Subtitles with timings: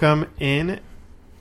[0.00, 0.78] welcome in.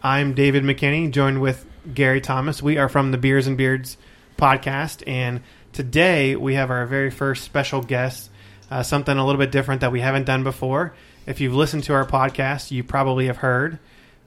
[0.02, 2.60] I'm David McKinney, joined with Gary Thomas.
[2.60, 3.98] We are from the Beers and Beards
[4.36, 5.42] podcast, and
[5.74, 8.32] today we have our very first special guest,
[8.72, 10.96] uh, something a little bit different that we haven't done before.
[11.28, 13.78] If you've listened to our podcast, you probably have heard.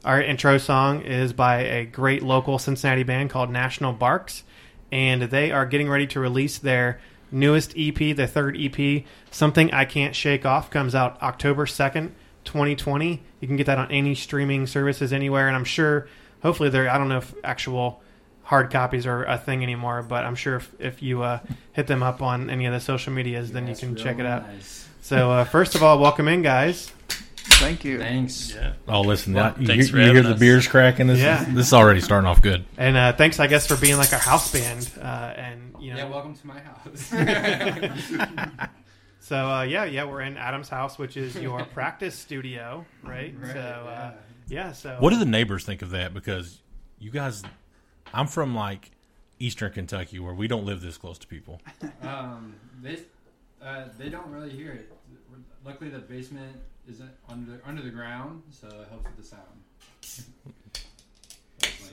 [0.05, 4.45] Our intro song is by a great local Cincinnati band called National Barks,
[4.93, 7.01] and they are getting ready to release their
[7.33, 12.13] newest EP, the third EP, Something I Can't Shake Off, comes out October 2nd,
[12.51, 13.23] 2020.
[13.41, 16.09] You can get that on any streaming services anywhere, and I'm sure,
[16.43, 16.91] hopefully, there.
[16.91, 18.03] I don't know if actual
[18.43, 21.39] hard copies are a thing anymore, but I'm sure if, if you uh,
[21.73, 24.27] hit them up on any of the social medias, then you can real check it
[24.27, 24.47] out.
[24.49, 24.89] nice.
[25.03, 26.93] So, uh, first of all, welcome in, guys.
[27.09, 27.99] Thank you.
[27.99, 28.53] Thanks.
[28.55, 28.73] Yeah.
[28.89, 30.41] Oh, listen, Well, that, you, you hear having the us.
[30.41, 31.07] beers cracking.
[31.07, 31.49] This Yeah.
[31.49, 32.65] is, this is already starting off good.
[32.77, 34.91] And uh, thanks, I guess, for being like our house band.
[35.01, 35.05] Uh,
[35.37, 37.11] and you know, Yeah, welcome to my house.
[39.21, 43.35] so uh, yeah, yeah, we're in Adam's house, which is your practice studio, right?
[43.39, 44.13] Right, so uh,
[44.49, 46.13] yeah, so What do the neighbors think of that?
[46.15, 46.61] Because
[46.99, 47.43] you guys,
[48.13, 48.91] I'm from like
[49.39, 51.61] Eastern Kentucky, where we don't live this close to people.
[52.03, 52.99] um, they
[53.63, 54.91] uh, they don't really hear it.
[55.65, 56.57] Luckily, the basement
[56.89, 59.45] isn't under under the ground, so it helps with the sound.
[61.61, 61.85] That's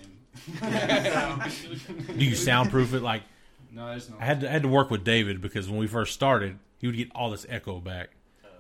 [1.68, 2.18] lame.
[2.18, 3.02] Do you soundproof it?
[3.02, 3.24] Like
[3.72, 4.18] no, there's no.
[4.20, 6.88] I had to, I had to work with David because when we first started, he
[6.88, 8.10] would get all this echo back.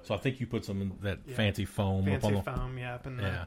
[0.04, 1.36] So I think you put some of that Yeah.
[1.36, 3.46] fancy foam up fancy on the foam, yeah, up in the yeah.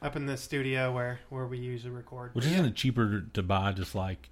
[0.00, 2.34] up in the studio where where we usually record.
[2.34, 4.30] Which isn't it cheaper to buy just like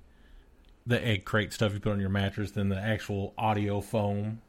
[0.87, 4.41] the egg crate stuff you put on your mattress than the actual audio foam?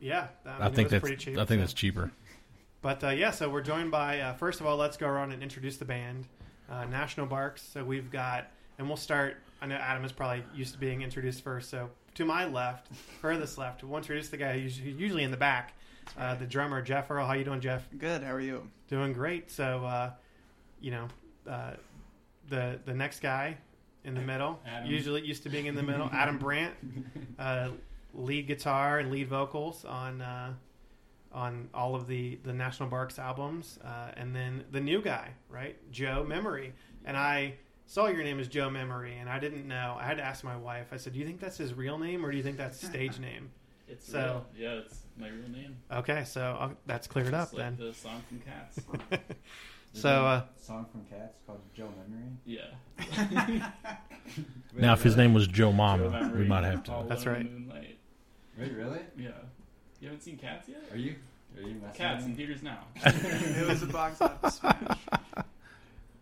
[0.00, 1.34] yeah, I, mean, I, it think was that's pretty cheap.
[1.38, 1.62] I think so.
[1.62, 2.12] that's cheaper.
[2.82, 5.40] But uh, yeah, so we're joined by uh, first of all, let's go around and
[5.40, 6.26] introduce the band,
[6.68, 7.62] uh, National Barks.
[7.62, 9.36] So we've got, and we'll start.
[9.62, 11.70] I know Adam is probably used to being introduced first.
[11.70, 12.88] So to my left,
[13.20, 15.74] furthest left, we'll introduce the guy who's who's usually in the back,
[16.18, 17.24] uh, the drummer Jeff Earl.
[17.26, 17.88] How you doing, Jeff?
[17.96, 18.24] Good.
[18.24, 18.68] How are you?
[18.88, 19.50] Doing great.
[19.52, 20.10] So, uh,
[20.80, 21.08] you know,
[21.48, 21.74] uh,
[22.48, 23.56] the the next guy
[24.04, 24.90] in the middle, Adam.
[24.90, 26.74] usually used to being in the middle, Adam Brandt,
[27.38, 27.68] uh,
[28.14, 30.54] lead guitar and lead vocals on uh,
[31.32, 35.76] on all of the the National Barks albums, uh, and then the new guy, right,
[35.92, 36.72] Joe Memory,
[37.04, 37.54] and I.
[37.92, 39.98] Saw your name is Joe Memory, and I didn't know.
[40.00, 40.86] I had to ask my wife.
[40.92, 43.18] I said, "Do you think that's his real name, or do you think that's stage
[43.18, 43.50] name?"
[43.86, 44.46] It's So- real.
[44.72, 45.76] Yeah, it's my real name.
[45.92, 47.76] Okay, so uh, that's cleared up like then.
[47.76, 49.20] the song from Cats.
[49.94, 52.30] So, uh, song from Cats called Joe Memory.
[52.46, 53.70] Yeah.
[54.74, 56.92] Now, if his name was Joe Mama, Joe Memory, we might have to.
[56.92, 57.44] All That's right.
[57.44, 57.98] Moonlight.
[58.58, 59.00] Wait, really?
[59.18, 59.32] Yeah.
[60.00, 60.82] You haven't seen Cats yet?
[60.92, 61.16] Are you?
[61.58, 62.84] Are you messing Cats in with theaters now.
[63.04, 64.98] it was a box office smash.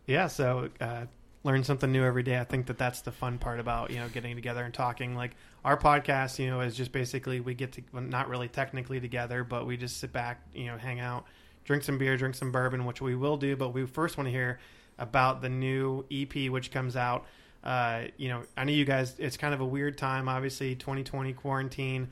[0.09, 1.04] Yeah, so uh,
[1.42, 2.38] learn something new every day.
[2.38, 5.14] I think that that's the fun part about you know getting together and talking.
[5.14, 9.00] Like our podcast, you know, is just basically we get to well, not really technically
[9.00, 11.24] together, but we just sit back, you know, hang out,
[11.64, 13.56] drink some beer, drink some bourbon, which we will do.
[13.56, 14.58] But we first want to hear
[14.98, 17.26] about the new EP which comes out.
[17.64, 19.14] Uh, you know, I know you guys.
[19.18, 22.08] It's kind of a weird time, obviously, 2020 quarantine.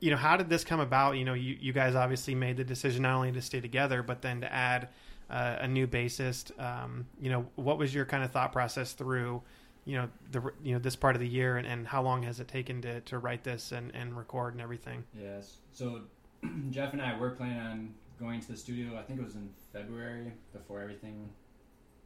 [0.00, 1.16] You know, how did this come about?
[1.16, 4.22] You know, you, you guys obviously made the decision not only to stay together, but
[4.22, 4.88] then to add
[5.30, 6.58] uh, a new bassist.
[6.60, 9.42] Um, you know, what was your kind of thought process through,
[9.84, 12.40] you know, the you know this part of the year, and, and how long has
[12.40, 15.04] it taken to, to write this and, and record and everything?
[15.14, 15.58] Yes.
[15.72, 16.02] So
[16.70, 18.98] Jeff and I were planning on going to the studio.
[18.98, 21.28] I think it was in February before everything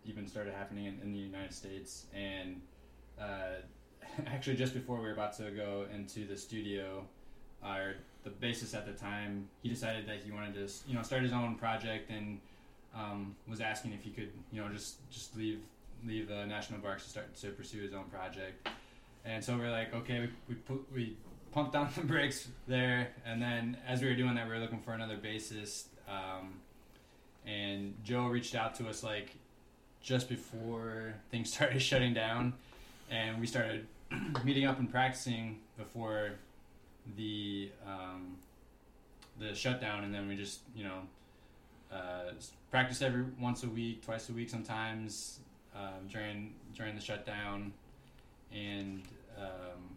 [0.04, 2.60] even started happening in, in the United States, and
[3.20, 3.60] uh,
[4.26, 7.04] actually just before we were about to go into the studio,
[7.62, 7.94] our
[8.24, 11.32] the bassist at the time he decided that he wanted to you know start his
[11.32, 12.40] own project and
[12.94, 15.60] um, was asking if he could you know just just leave
[16.06, 18.68] leave uh, National Barks to start to pursue his own project.
[19.24, 21.16] And so we are like, okay, we, we put we
[21.52, 24.80] pumped down the brakes there, and then as we were doing that, we were looking
[24.80, 25.84] for another bassist.
[26.08, 26.54] Um,
[27.46, 29.34] and Joe reached out to us like
[30.02, 32.54] just before things started shutting down,
[33.10, 33.86] and we started
[34.44, 36.32] meeting up and practicing before
[37.16, 38.36] the um,
[39.38, 41.02] the shutdown, and then we just you know
[41.92, 42.32] uh,
[42.70, 45.40] practice every once a week, twice a week sometimes
[45.74, 47.72] um, during during the shutdown,
[48.52, 49.02] and
[49.38, 49.96] um,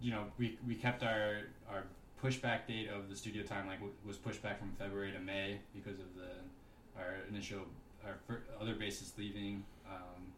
[0.00, 1.38] you know we, we kept our
[1.70, 1.84] our
[2.22, 5.58] pushback date of the studio time like w- was pushed back from February to May
[5.74, 7.60] because of the our initial
[8.04, 9.64] our other bassist leaving.
[9.88, 10.32] Um,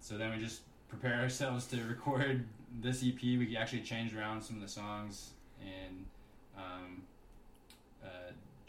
[0.00, 2.44] so then we just prepare ourselves to record
[2.80, 3.20] this EP.
[3.20, 5.30] We actually changed around some of the songs
[5.60, 6.04] and
[6.56, 7.02] um,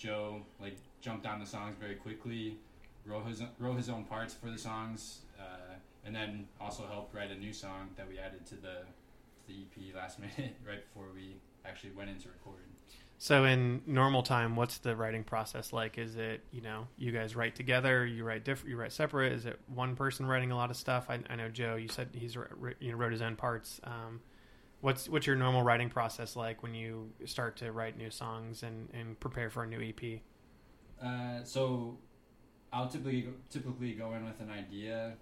[0.01, 2.57] Joe like jumped on the songs very quickly,
[3.06, 5.75] wrote his wrote his own parts for the songs, uh,
[6.06, 8.77] and then also helped write a new song that we added to the
[9.48, 12.65] the EP last minute right before we actually went into recording.
[13.19, 16.00] So in normal time, what's the writing process like?
[16.00, 19.33] Is it you know you guys write together, you write different, you write separate?
[19.33, 21.06] Is it one person writing a lot of stuff?
[21.09, 21.75] I, I know Joe.
[21.75, 22.36] You said he's
[22.80, 23.80] you know wrote his own parts.
[23.83, 24.21] Um,
[24.81, 28.89] what's what's your normal writing process like when you start to write new songs and,
[28.94, 30.19] and prepare for a new EP?
[31.04, 31.98] Uh, so
[32.74, 35.13] I'll typically typically go in with an idea,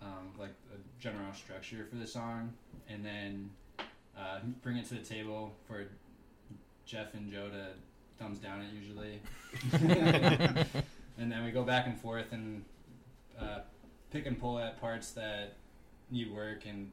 [0.00, 2.52] um, like a general structure for the song,
[2.88, 3.50] and then
[4.16, 5.86] uh, bring it to the table for
[6.86, 7.68] Jeff and Joe to
[8.18, 9.20] thumbs down it usually,
[11.18, 12.64] and then we go back and forth and
[13.40, 13.60] uh,
[14.10, 15.56] pick and pull at parts that
[16.10, 16.92] need work and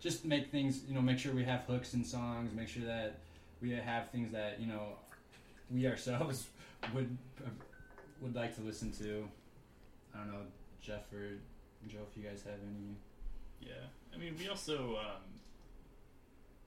[0.00, 3.18] just make things you know make sure we have hooks in songs, make sure that
[3.60, 4.92] we have things that you know
[5.70, 6.46] we ourselves
[6.94, 7.16] would
[8.20, 9.28] would like to listen to.
[10.14, 10.46] I don't know,
[10.80, 11.36] Jeff or
[11.88, 12.96] Joe, if you guys have any.
[13.60, 15.22] Yeah, I mean, we also um,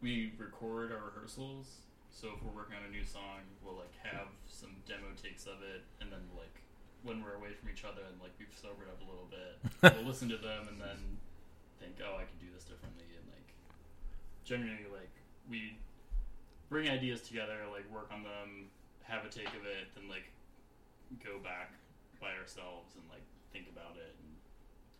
[0.01, 1.85] we record our rehearsals.
[2.09, 5.61] So if we're working on a new song, we'll like have some demo takes of
[5.63, 6.51] it, and then like
[7.03, 9.55] when we're away from each other and like we've sobered up a little bit,
[9.95, 10.99] we'll listen to them and then
[11.79, 13.47] think, oh, I could do this differently, and like
[14.50, 15.12] generally like
[15.48, 15.78] we
[16.69, 18.66] bring ideas together, like work on them,
[19.04, 20.31] have a take of it, then like
[21.24, 21.74] go back
[22.19, 23.22] by ourselves and like
[23.54, 24.34] think about it and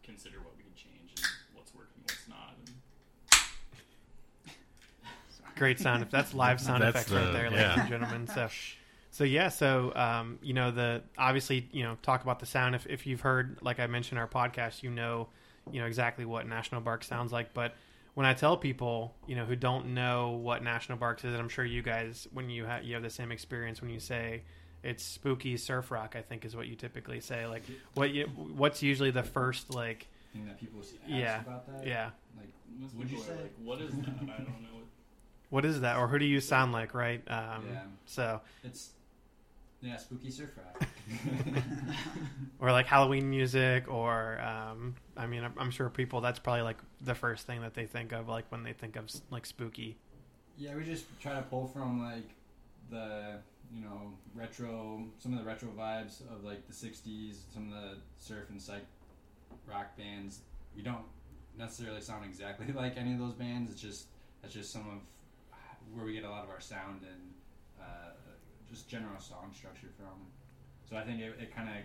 [0.04, 1.26] consider what we can change and
[1.56, 2.54] what's working, what's not.
[2.62, 4.54] And
[5.58, 6.04] Great sound.
[6.04, 7.80] If that's live sound That's effects the- right there, ladies yeah.
[7.80, 8.28] and gentlemen.
[8.28, 8.50] So,
[9.10, 9.50] so yeah.
[9.50, 12.76] So, um, you know, the obviously, you know, talk about the sound.
[12.76, 15.28] If if you've heard, like I mentioned, our podcast, you know,
[15.72, 17.54] you know exactly what National Bark sounds like.
[17.54, 17.74] But
[18.20, 21.48] when I tell people, you know, who don't know what National Barks is, and I'm
[21.48, 24.42] sure you guys, when you have you have the same experience when you say
[24.84, 27.48] it's spooky surf rock, I think is what you typically say.
[27.48, 27.64] Like,
[27.94, 31.88] what you, what's usually the first like, Thing that people ask Yeah, about that.
[31.88, 32.50] yeah, Like,
[32.98, 34.10] Would you say- like, what is that?
[34.10, 34.74] I don't know.
[34.74, 34.84] What,
[35.50, 37.22] what is that, or who do you sound like, right?
[37.32, 38.90] Um, yeah, So, it's
[39.82, 40.89] yeah, spooky surf rock.
[42.60, 47.16] or like Halloween music, or um, I mean, I'm, sure people that's probably like the
[47.16, 49.98] first thing that they think of, like when they think of like spooky.
[50.58, 52.30] yeah, we just try to pull from like
[52.90, 53.38] the
[53.74, 57.98] you know retro, some of the retro vibes of like the '60s, some of the
[58.18, 58.86] surf and psych
[59.68, 60.40] rock bands.
[60.76, 61.06] We don't
[61.58, 63.72] necessarily sound exactly like any of those bands.
[63.72, 64.08] It's just
[64.42, 65.02] that's just some of
[65.94, 67.34] where we get a lot of our sound and
[67.80, 68.12] uh,
[68.70, 70.28] just general song structure from.
[70.90, 71.76] So I think it, it kind of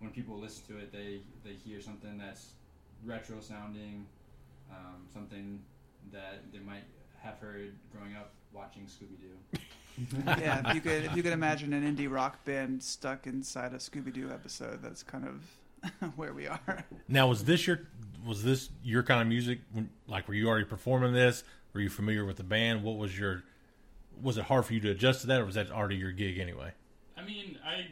[0.00, 2.52] when people listen to it, they they hear something that's
[3.04, 4.06] retro sounding,
[4.70, 5.60] um, something
[6.12, 6.84] that they might
[7.22, 9.58] have heard growing up watching Scooby Doo.
[10.26, 13.76] yeah, if you could if you could imagine an indie rock band stuck inside a
[13.76, 16.84] Scooby Doo episode, that's kind of where we are.
[17.08, 17.80] Now, was this your
[18.26, 19.60] was this your kind of music?
[20.06, 21.44] Like, were you already performing this?
[21.72, 22.82] Were you familiar with the band?
[22.82, 23.44] What was your
[24.20, 26.38] was it hard for you to adjust to that, or was that already your gig
[26.38, 26.72] anyway?
[27.16, 27.86] I mean, I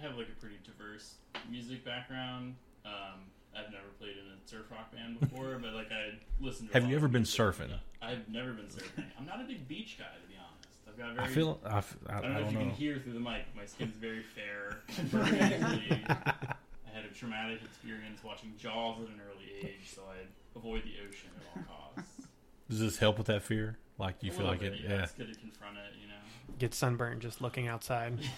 [0.00, 1.14] have like a pretty diverse
[1.50, 2.56] music background.
[2.84, 3.20] Um,
[3.56, 6.70] I've never played in a surf rock band before, but like I listened.
[6.72, 7.70] to Have you ever been surfing?
[8.02, 9.04] I've never been surfing.
[9.18, 10.78] I'm not a big beach guy, to be honest.
[10.88, 11.26] I've got a very.
[11.28, 12.64] I feel I, f- I, I don't know I if don't you know.
[12.66, 13.44] can hear through the mic.
[13.56, 14.78] My skin's very fair.
[15.10, 16.02] Perfectly.
[16.08, 20.24] I had a traumatic experience watching Jaws at an early age, so I
[20.58, 22.26] avoid the ocean at all costs.
[22.68, 23.78] Does this help with that fear?
[23.98, 24.80] Like you A feel like bit, it?
[24.84, 24.90] yeah.
[24.94, 25.02] Yeah.
[25.02, 26.14] It's good to confront it, you know.
[26.58, 28.18] Get sunburned just looking outside.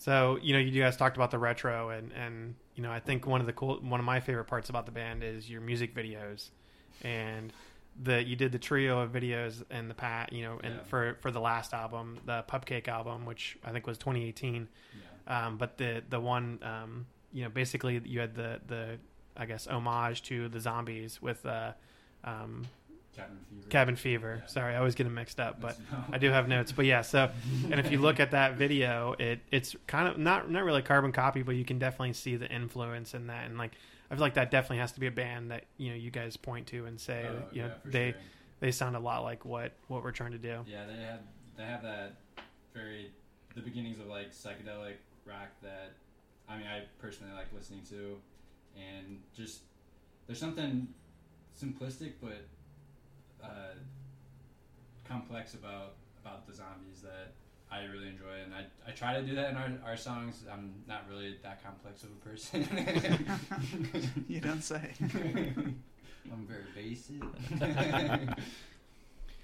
[0.00, 3.26] So you know, you guys talked about the retro, and and you know, I think
[3.26, 5.94] one of the cool, one of my favorite parts about the band is your music
[5.94, 6.48] videos,
[7.02, 7.52] and
[8.02, 10.82] the you did the trio of videos in the pat, you know, and Yeah.
[10.84, 14.68] for for the last album, the Pupcake album, which I think was 2018.
[15.28, 15.46] Yeah.
[15.46, 18.98] Um, but the the one, um, you know, basically you had the the
[19.36, 21.72] I guess homage to the zombies with uh,
[22.24, 22.66] um,
[23.16, 23.68] Cabin Fever.
[23.70, 24.38] Cabin Fever.
[24.42, 24.46] Yeah.
[24.46, 25.98] Sorry, I always get them mixed up, but no.
[26.12, 26.72] I do have notes.
[26.72, 27.30] But yeah, so
[27.70, 31.12] and if you look at that video, it it's kind of not not really carbon
[31.12, 33.46] copy, but you can definitely see the influence in that.
[33.46, 33.72] And like
[34.10, 36.36] I feel like that definitely has to be a band that you know you guys
[36.36, 38.20] point to and say Oh, you know yeah, for they sure.
[38.60, 40.60] they sound a lot like what what we're trying to do.
[40.66, 41.20] Yeah, they have
[41.56, 42.14] they have that
[42.74, 43.10] very
[43.54, 44.94] the beginnings of like psychedelic
[45.26, 45.92] rock that
[46.48, 48.16] I mean I personally like listening to,
[48.76, 49.62] and just
[50.26, 50.86] there's something
[51.60, 52.46] simplistic but
[53.42, 53.74] uh,
[55.06, 57.32] complex about about the zombies that
[57.70, 60.44] I really enjoy, and I, I try to do that in our, our songs.
[60.52, 62.66] I'm not really that complex of a person.
[64.28, 64.92] you don't say.
[66.32, 67.22] I'm very basic.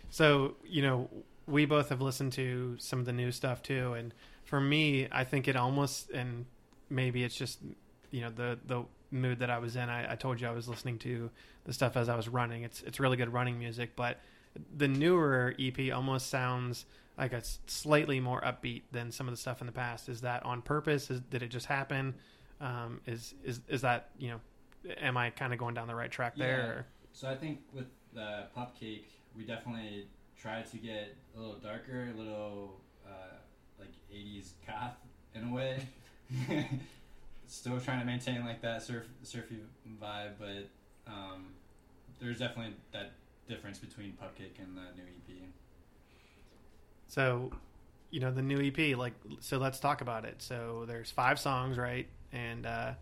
[0.09, 1.11] So you know
[1.47, 5.25] we both have listened to some of the new stuff too, and for me, I
[5.25, 6.47] think it almost and
[6.89, 7.59] maybe it's just
[8.11, 8.85] you know the the
[9.17, 9.89] mood that I was in.
[9.89, 11.31] I, I told you I was listening to
[11.65, 12.63] the stuff as I was running.
[12.63, 14.21] It's it's really good running music, but
[14.77, 16.87] the newer EP almost sounds
[17.19, 20.09] like a slightly more upbeat than some of the stuff in the past.
[20.09, 21.11] Is that on purpose?
[21.11, 22.15] Is, did it just happen?
[22.61, 24.41] Um, is is is that you know?
[25.01, 26.59] Am I kind of going down the right track there?
[26.59, 26.65] Yeah.
[26.65, 26.87] Or?
[27.13, 29.07] So I think with the Pupcake,
[29.37, 30.07] we definitely
[30.41, 33.37] tried to get a little darker, a little uh,
[33.79, 34.97] like '80s goth
[35.35, 35.81] in a way.
[37.47, 39.61] Still trying to maintain like that surf surfy
[40.03, 40.69] vibe, but
[41.07, 41.47] um,
[42.21, 43.13] there's definitely that
[43.49, 45.43] difference between Pupcake and the new EP.
[47.07, 47.51] So,
[48.11, 50.43] you know, the new EP, like, so let's talk about it.
[50.43, 52.09] So there's five songs, right?
[52.33, 52.95] And, uh,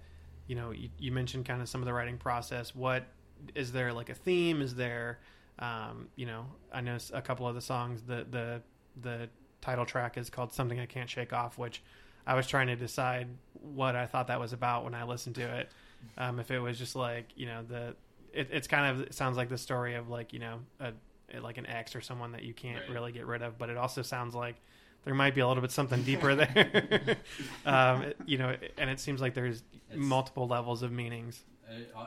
[0.47, 2.75] you know, you, you mentioned kind of some of the writing process.
[2.75, 3.07] What
[3.55, 4.61] is there like a theme?
[4.61, 5.21] Is there,
[5.59, 8.63] um, you know, I know a couple of the songs, the, the,
[9.01, 9.29] the
[9.61, 11.83] title track is called Something I Can't Shake Off, which
[12.27, 13.29] I was trying to decide
[13.61, 15.71] what I thought that was about when I listened to it.
[16.19, 17.95] Um, if it was just like, you know, the,
[18.33, 20.93] it, it's kind of, it sounds like the story of like, you know, a,
[21.41, 22.91] like an ex or someone that you can't Right.
[22.91, 24.57] really get rid of, but it also sounds like
[25.05, 27.17] there might be a little bit something deeper there.
[27.67, 31.43] um, it- you know, and it seems like there's It's- multiple levels of meanings.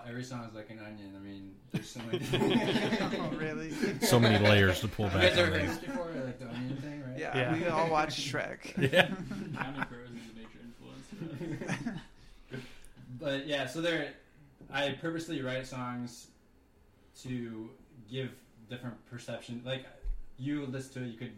[0.08, 1.14] Every song is like an onion.
[1.16, 2.20] I mean, there's so many.
[3.20, 3.74] oh, really?
[4.02, 5.16] So many layers to pull back.
[5.16, 5.76] You back guys ever on heard there.
[5.76, 6.06] this before?
[6.26, 7.20] Like the onion thing, right?
[7.20, 7.54] Yeah, Yeah.
[7.58, 8.78] we all watch Shrek.
[8.94, 9.08] Yeah.
[9.08, 11.08] Counting Crows is a major influence.
[11.10, 12.60] for that.
[13.20, 14.14] But yeah, so there,
[14.72, 16.28] I purposely write songs
[17.24, 17.70] to
[18.10, 18.32] give
[18.70, 19.62] different perception.
[19.66, 19.86] Like
[20.38, 21.34] you listen to it, you could,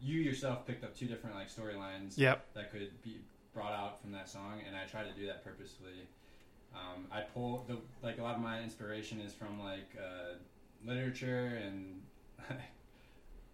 [0.00, 2.46] you yourself picked up two different like storylines Yep.
[2.54, 3.18] that could be
[3.54, 6.06] brought out from that song, and I try to do that purposefully.
[6.74, 10.34] Um, I pull the like a lot of my inspiration is from like uh,
[10.86, 12.00] literature and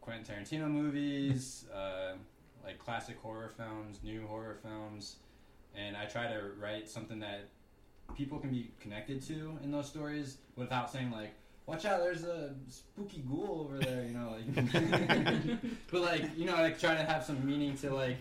[0.01, 2.13] Quentin Tarantino movies, uh,
[2.65, 5.17] like classic horror films, new horror films,
[5.75, 7.49] and I try to write something that
[8.15, 11.35] people can be connected to in those stories without saying like,
[11.67, 15.61] "Watch out, there's a spooky ghoul over there," you know, like.
[15.91, 18.19] but like you know, like trying to have some meaning to like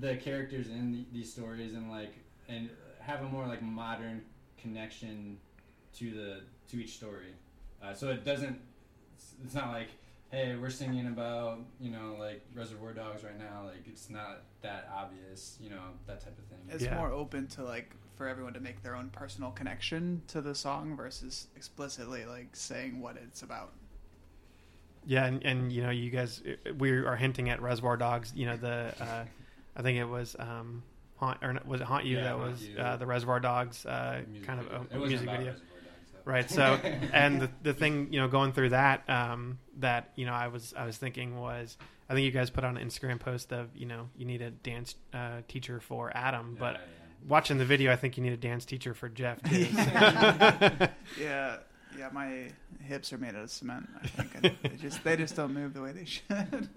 [0.00, 2.14] the characters in the, these stories and like
[2.48, 2.68] and
[3.00, 4.22] have a more like modern
[4.60, 5.38] connection
[5.98, 7.34] to the to each story.
[7.82, 8.58] Uh, so it doesn't.
[9.16, 9.88] It's, it's not like,
[10.34, 13.64] hey, we're singing about you know like Reservoir Dogs right now.
[13.66, 16.58] Like it's not that obvious, you know that type of thing.
[16.68, 16.96] It's Yeah.
[16.96, 20.96] more open to like for everyone to make their own personal connection to the song
[20.96, 23.72] versus explicitly like saying what it's about.
[25.06, 26.42] Yeah, and, and you know, you guys,
[26.78, 28.32] we are hinting at Reservoir Dogs.
[28.34, 29.24] You know, the uh,
[29.76, 30.82] I think it was um,
[31.16, 32.16] haunt or was it haunt you?
[32.16, 32.78] Yeah, that Haunt was You.
[32.78, 34.86] uh, the Reservoir Dogs uh, Music kind of video.
[34.90, 35.36] a, It music video.
[35.36, 35.73] Reservoir Dogs, though.
[36.24, 36.62] Right so
[37.12, 40.72] and the, the thing you know going through that um that you know i was
[40.76, 41.76] i was thinking was
[42.08, 44.50] i think you guys put on an instagram post of you know you need a
[44.50, 46.80] dance uh, teacher for adam but Yeah,
[47.28, 49.66] watching the video i think you need a dance teacher for jeff too
[51.20, 51.58] Yeah,
[51.96, 52.50] yeah, my
[52.80, 53.88] hips are made out of cement.
[54.02, 56.68] I think they just they just don't move the way they should.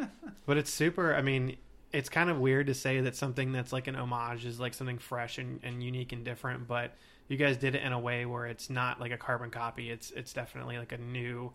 [0.46, 1.58] but it's super i mean
[1.94, 4.98] it's kind of weird to say that something that's like an homage is like something
[5.00, 6.94] fresh and, and unique and different but
[7.28, 10.12] you guys did it in a way where it's not like a carbon copy it's
[10.12, 11.52] it's definitely like a new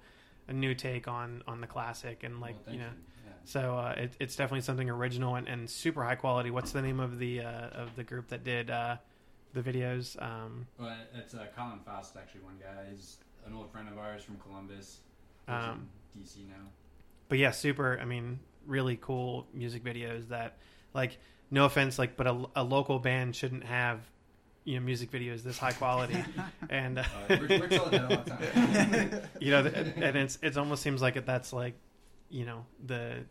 [0.49, 2.91] a new take on on the classic and like Well, you know
[3.25, 3.33] Yeah.
[3.45, 6.50] So uh, it, it's definitely something original and, and super high quality.
[6.50, 8.97] What's the name of the uh, of the group that did uh,
[9.52, 10.21] the videos?
[10.23, 12.85] Um, Well, it's uh, Colin Faust, actually, one guy.
[12.91, 14.99] He's an old friend of ours from Columbus.
[15.49, 16.69] Um, in DC now.
[17.29, 17.99] but yeah, super.
[18.00, 20.57] I mean, really cool music videos that,
[20.95, 21.19] like,
[21.50, 24.00] no offense, like, but a, a local band shouldn't have,
[24.64, 26.16] you know, music videos this high quality.
[26.71, 29.23] and uh, Uh, we're, we're told that all the time.
[29.40, 31.75] you know, th- and it's it almost seems like it, that's like,
[32.31, 33.25] you know, the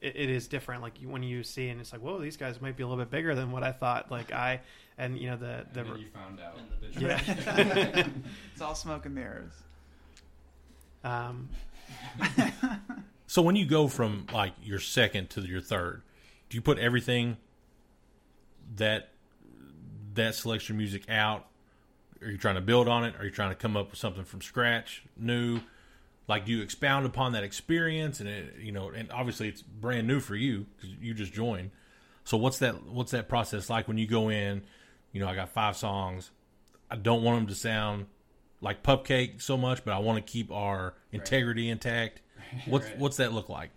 [0.00, 0.82] it, it is different.
[0.82, 3.10] Like when you see and it's like, whoa, these guys might be a little bit
[3.10, 4.10] bigger than what I thought.
[4.10, 4.60] Like I
[4.98, 6.58] and you know the and the then you found out.
[6.80, 8.06] The the Yeah.
[8.52, 9.52] it's all smoke and mirrors.
[11.04, 11.48] um,
[13.26, 16.02] So when you go from like your second to your third,
[16.50, 17.38] do you put everything
[18.76, 19.08] that
[20.14, 21.46] that selection music out?
[22.22, 23.14] Are you trying to build on it?
[23.18, 25.60] Are you trying to come up with something from scratch, new?
[26.28, 28.20] Like, do you expound upon that experience?
[28.20, 31.70] And it, you know, and obviously it's brand new for you because you just joined.
[32.24, 32.84] So what's that?
[32.84, 34.62] What's that process like when you go in?
[35.12, 36.30] You know, I got five songs.
[36.90, 38.06] I don't want them to sound
[38.60, 42.20] like Pupcake so much, but I want to keep our integrity intact.
[42.66, 42.98] What's Right.
[42.98, 43.70] what's that look like?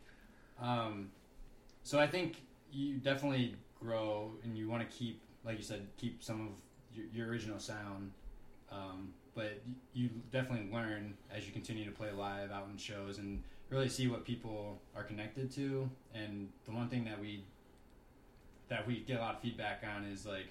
[0.61, 1.09] Um,
[1.83, 6.23] so I think you definitely grow, and you want to keep, like you said, keep
[6.23, 6.47] some of
[6.95, 8.11] your, your original sound.
[8.71, 9.61] Um, but
[9.93, 14.07] you definitely learn as you continue to play live out in shows and really see
[14.07, 15.89] what people are connected to.
[16.13, 17.43] And the one thing that we
[18.69, 20.47] that we get a lot of feedback on is like,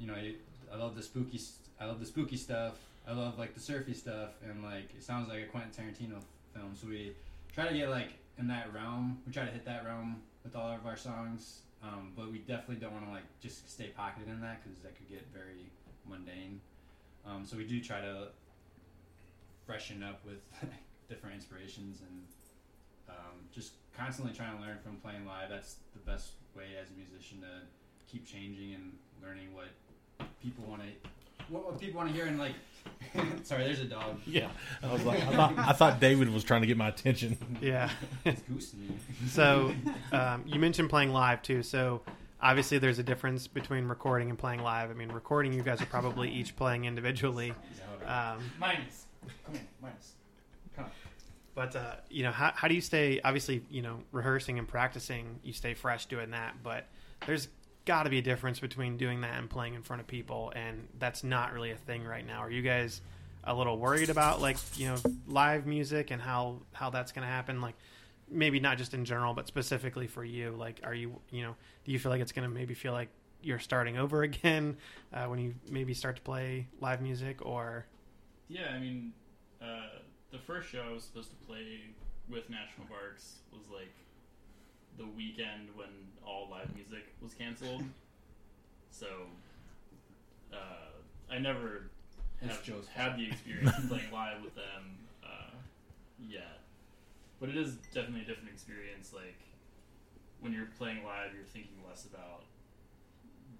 [0.00, 1.40] you know, I love the spooky,
[1.80, 2.74] I love the spooky stuff.
[3.08, 6.20] I love like the surfy stuff, and like it sounds like a Quentin Tarantino
[6.52, 6.74] film.
[6.74, 7.12] So we
[7.54, 9.18] try to get like in that realm.
[9.26, 12.76] We try to hit that realm with all of our songs, um, but we definitely
[12.76, 15.70] don't want to like just stay pocketed in that because that could get very
[16.08, 16.60] mundane.
[17.26, 18.28] Um, so we do try to
[19.66, 20.38] freshen up with
[21.08, 22.22] different inspirations and
[23.08, 25.50] um, just constantly trying to learn from playing live.
[25.50, 27.66] That's the best way as a musician to
[28.10, 28.92] keep changing and
[29.22, 29.68] learning what
[30.42, 30.88] people want to
[31.48, 32.54] what, what people want to hear and like.
[33.44, 34.18] sorry, there's a dog.
[34.26, 34.48] Yeah,
[34.82, 37.36] I was like, I thought, I thought David was trying to get my attention.
[37.60, 37.90] Yeah.
[38.24, 38.94] It's goosing me.
[39.28, 39.72] so
[40.12, 41.62] um, you mentioned playing live too.
[41.62, 42.02] So
[42.40, 44.90] obviously there's a difference between recording and playing live.
[44.90, 47.54] I mean, recording you guys are probably each playing individually.
[48.06, 49.06] Um, Minus.
[49.44, 50.12] Come here, minus.
[50.76, 50.84] come.
[51.54, 53.20] But uh, you know, how, how do you stay?
[53.24, 56.54] Obviously, you know, rehearsing and practicing, you stay fresh doing that.
[56.62, 56.86] But
[57.26, 57.48] there's
[57.86, 60.88] got to be a difference between doing that and playing in front of people, and
[60.98, 62.40] that's not really a thing right now.
[62.40, 63.00] Are you guys
[63.44, 64.96] a little worried about like you know
[65.28, 67.60] live music and how how that's going to happen?
[67.62, 67.76] Like
[68.28, 70.50] maybe not just in general, but specifically for you.
[70.50, 73.08] Like, are you you know do you feel like it's going to maybe feel like
[73.42, 74.76] you're starting over again
[75.14, 77.86] uh, when you maybe start to play live music or
[78.48, 79.12] Yeah, I mean,
[79.62, 80.00] uh,
[80.32, 81.80] the first show I was supposed to play
[82.28, 83.94] with National Barks was like
[84.98, 85.88] the weekend when
[86.24, 87.82] all live music was canceled.
[88.90, 89.06] So
[90.52, 90.92] uh,
[91.30, 91.90] I never
[92.40, 95.54] have had the experience of playing live with them uh,
[96.18, 96.60] yet.
[97.40, 99.12] But it is definitely a different experience.
[99.12, 99.38] Like
[100.40, 102.44] when you're playing live, you're thinking less about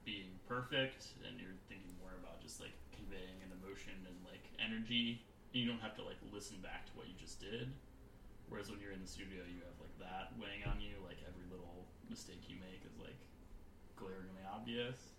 [0.05, 5.21] being perfect, and you're thinking more about just like conveying an emotion and like energy.
[5.53, 7.73] And you don't have to like listen back to what you just did.
[8.49, 11.03] Whereas when you're in the studio, you have like that weighing on you.
[11.03, 13.19] Like every little mistake you make is like
[13.99, 15.19] glaringly obvious.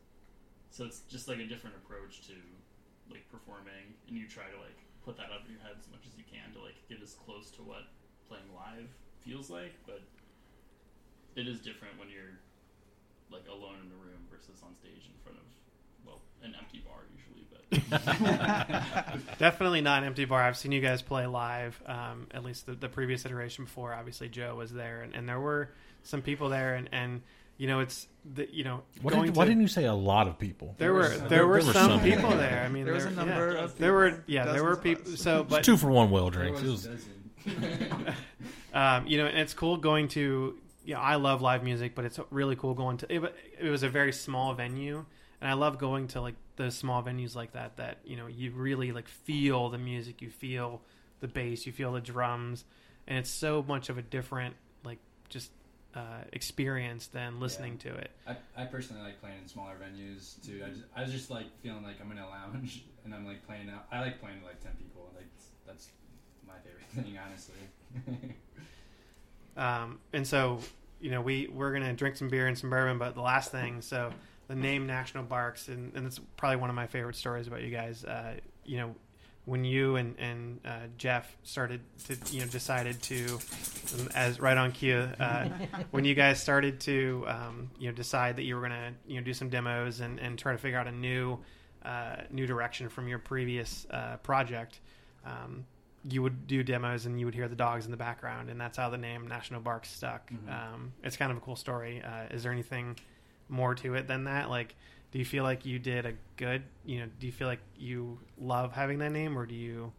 [0.71, 2.35] So it's just like a different approach to
[3.11, 6.03] like performing, and you try to like put that out of your head as much
[6.07, 7.87] as you can to like get as close to what
[8.27, 8.87] playing live
[9.23, 9.75] feels like.
[9.87, 10.03] But
[11.35, 12.39] it is different when you're
[13.31, 15.47] like alone in a room versus on stage in front of
[16.05, 17.47] well an empty bar usually.
[17.89, 20.41] But Definitely not an empty bar.
[20.41, 21.81] I've seen you guys play live.
[21.85, 25.39] Um, at least the, the previous iteration before, obviously Joe was there, and, and there
[25.39, 25.69] were
[26.03, 27.21] some people there, and, and
[27.57, 29.93] you know it's the you know Why, going did, why to- didn't you say a
[29.93, 30.75] lot of people?
[30.77, 31.73] there were There there were were some.
[31.73, 32.63] some people there.
[32.65, 33.63] I mean, there was a there- number yeah.
[33.63, 35.11] of There were yeah there were people.
[35.17, 36.61] So but two for one well There drinks.
[36.61, 36.97] It was was,
[38.73, 40.55] um, you know, and it's cool going to.
[40.85, 43.13] You know, I love live music, but it's really cool going to.
[43.13, 45.03] It, it was a very small venue,
[45.41, 47.77] and I love going to like the small venues like that.
[47.77, 50.81] That you know, you really like feel the music, you feel
[51.19, 52.65] the bass, you feel the drums,
[53.07, 55.51] and it's so much of a different like just
[55.95, 58.11] uh, experience than listening to it.
[58.27, 60.61] I, I personally like playing in smaller venues too.
[60.65, 63.45] I just, I was just like feeling like I'm in a lounge and I'm like
[63.45, 63.85] playing out.
[63.91, 65.09] I like playing to like ten people.
[65.15, 65.27] Like
[65.65, 65.89] that's
[66.47, 68.35] my favorite thing, honestly.
[69.57, 70.59] Um, and so,
[71.01, 73.81] you know, we we're gonna drink some beer and some bourbon, but the last thing,
[73.81, 74.11] so
[74.47, 77.69] the name National Barks, and, and it's probably one of my favorite stories about you
[77.69, 78.03] guys.
[78.03, 78.95] Uh, you know,
[79.45, 83.39] when you and and uh, Jeff started to, you know, decided to,
[83.99, 85.49] um, as right on cue, uh,
[85.91, 89.23] when you guys started to, um, you know, decide that you were gonna, you know,
[89.23, 91.39] do some demos and and try to figure out a new,
[91.83, 94.79] uh, new direction from your previous uh, project.
[95.25, 95.65] Um,
[96.09, 98.77] you would do demos and you would hear the dogs in the background, and that's
[98.77, 100.29] how the name National Barks stuck.
[100.31, 100.49] Mhm.
[100.73, 102.01] Um, it's kind of a cool story.
[102.01, 102.97] Uh, is there anything
[103.49, 104.49] more to it than that?
[104.49, 104.75] Like,
[105.11, 106.63] do you feel like you did a good?
[106.85, 109.91] You know, do you feel like you love having that name, or do you?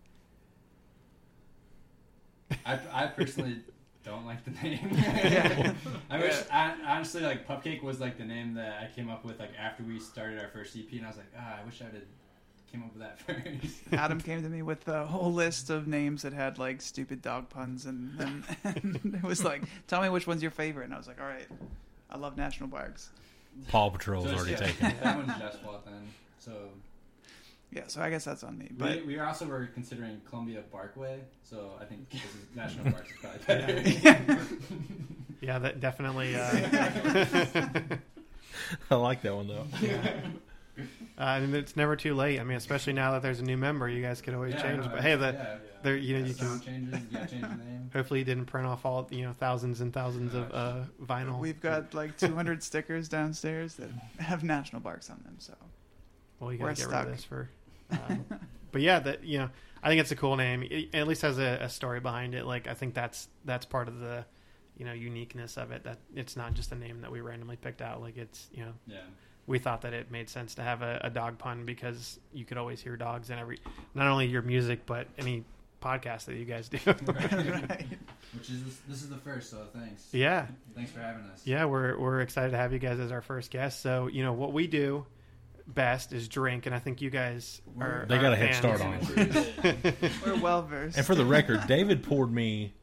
[2.64, 3.58] I, I personally
[4.04, 4.90] don't like the name.
[4.92, 5.72] Yeah.
[6.10, 9.38] I wish, I, honestly, like Pupcake was like the name that I came up with
[9.38, 11.86] like after we started our first EP, and I was like, ah, I wish I
[11.86, 12.02] would have
[12.70, 13.20] came up with that
[13.62, 13.80] first.
[13.92, 17.48] Adam came to me with a whole list of names that had like stupid dog
[17.48, 20.98] puns, and, and, and it was like, "Tell me which one's your favorite." And I
[20.98, 21.46] was like, "All right,
[22.10, 23.10] I love national parks."
[23.68, 24.94] Paw Patrol's So already yeah, taken.
[25.02, 26.08] that one's Jeff's fault then.
[26.38, 26.52] So
[27.72, 28.70] Yeah, so I guess that's on me.
[28.76, 33.16] But we also were considering Columbia Parkway, so I think this is National Parks is
[33.20, 34.46] probably better.
[35.40, 36.34] Yeah, that definitely.
[36.34, 36.50] Uh,
[38.90, 39.66] I like that one though.
[41.18, 42.40] uh, and it's never too late.
[42.40, 44.84] I mean, especially now that there's a new member, you guys could always Yeah, change.
[44.84, 46.60] no, but hey, the yeah, there, you know, yeah, you can.
[46.60, 47.00] changes.
[47.10, 47.90] You change the name.
[47.94, 51.38] Hopefully, you didn't print off all you know thousands and thousands of uh, vinyl.
[51.38, 53.88] we've got like 200 stickers downstairs that
[54.18, 55.36] have National Barks on them.
[55.38, 55.54] So
[56.40, 57.48] Well, you We're gotta get rid of this for.
[57.90, 58.24] Um,
[58.72, 59.50] but yeah, that you know,
[59.82, 60.62] I think it's a cool name.
[60.62, 62.44] It at least has a, a story behind it.
[62.44, 64.24] Like I think that's that's part of the,
[64.76, 65.84] you know, uniqueness of it.
[65.84, 68.02] That it's not just a name that we randomly picked out.
[68.02, 68.98] Like it's you know, Yeah.
[69.48, 72.58] We thought that it made sense to have a, a dog pun because you could
[72.58, 73.58] always hear dogs in every,
[73.94, 75.44] not only your music but any
[75.82, 76.78] podcast that you guys do.
[76.86, 77.86] right.
[78.34, 80.06] Which is this is the first, so thanks.
[80.12, 81.40] yeah, Thanks for having us.
[81.44, 83.80] yeah, we're we're excited to have you guys as our first guest.
[83.80, 85.06] So you know what we do
[85.66, 88.06] best is drink, and I think you guys are.
[88.08, 89.94] They are got a head start on it.
[90.26, 90.96] We're well versed.
[90.96, 92.77] And for the record, David poured me a,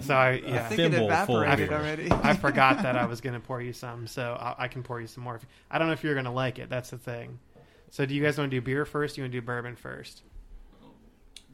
[0.00, 0.64] So I- a yeah.
[0.64, 1.78] I think it thimble full evaporated beer.
[1.78, 2.08] already.
[2.22, 5.00] I forgot that I was going to pour you some, so I, I can pour
[5.00, 5.38] you some more.
[5.70, 6.70] I don't know if you're going to like it.
[6.70, 7.38] That's the thing.
[7.90, 9.16] So, do you guys want to do beer first?
[9.16, 10.22] Or you want to do bourbon first?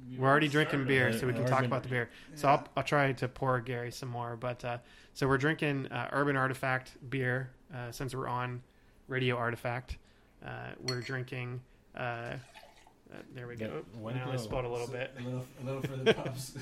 [0.08, 2.08] You We're already drinking beer, so we can We're talk about the beer.
[2.36, 2.52] So Yeah.
[2.54, 4.36] I'll, I'll try to pour Gary some more.
[4.36, 4.78] But uh,
[5.14, 8.62] so we're drinking uh, Urban Artifact beer uh, since we're on
[9.08, 9.98] Radio Artifact.
[10.46, 11.60] Uh, we're drinking.
[13.12, 13.66] Uh, there we go.
[13.66, 14.36] Yeah, one now I go.
[14.38, 15.12] spilled a little bit.
[15.18, 16.54] A little, a little for the pubs.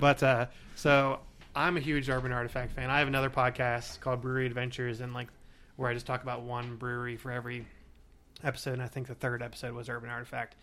[0.00, 1.20] But uh, so
[1.54, 2.90] I'm a huge Urban Artifact fan.
[2.90, 5.28] I have another podcast called Brewery Adventures, and like
[5.76, 7.66] where I just talk about one brewery for every
[8.42, 8.74] episode.
[8.74, 10.56] And I think the third episode was Urban Artifact.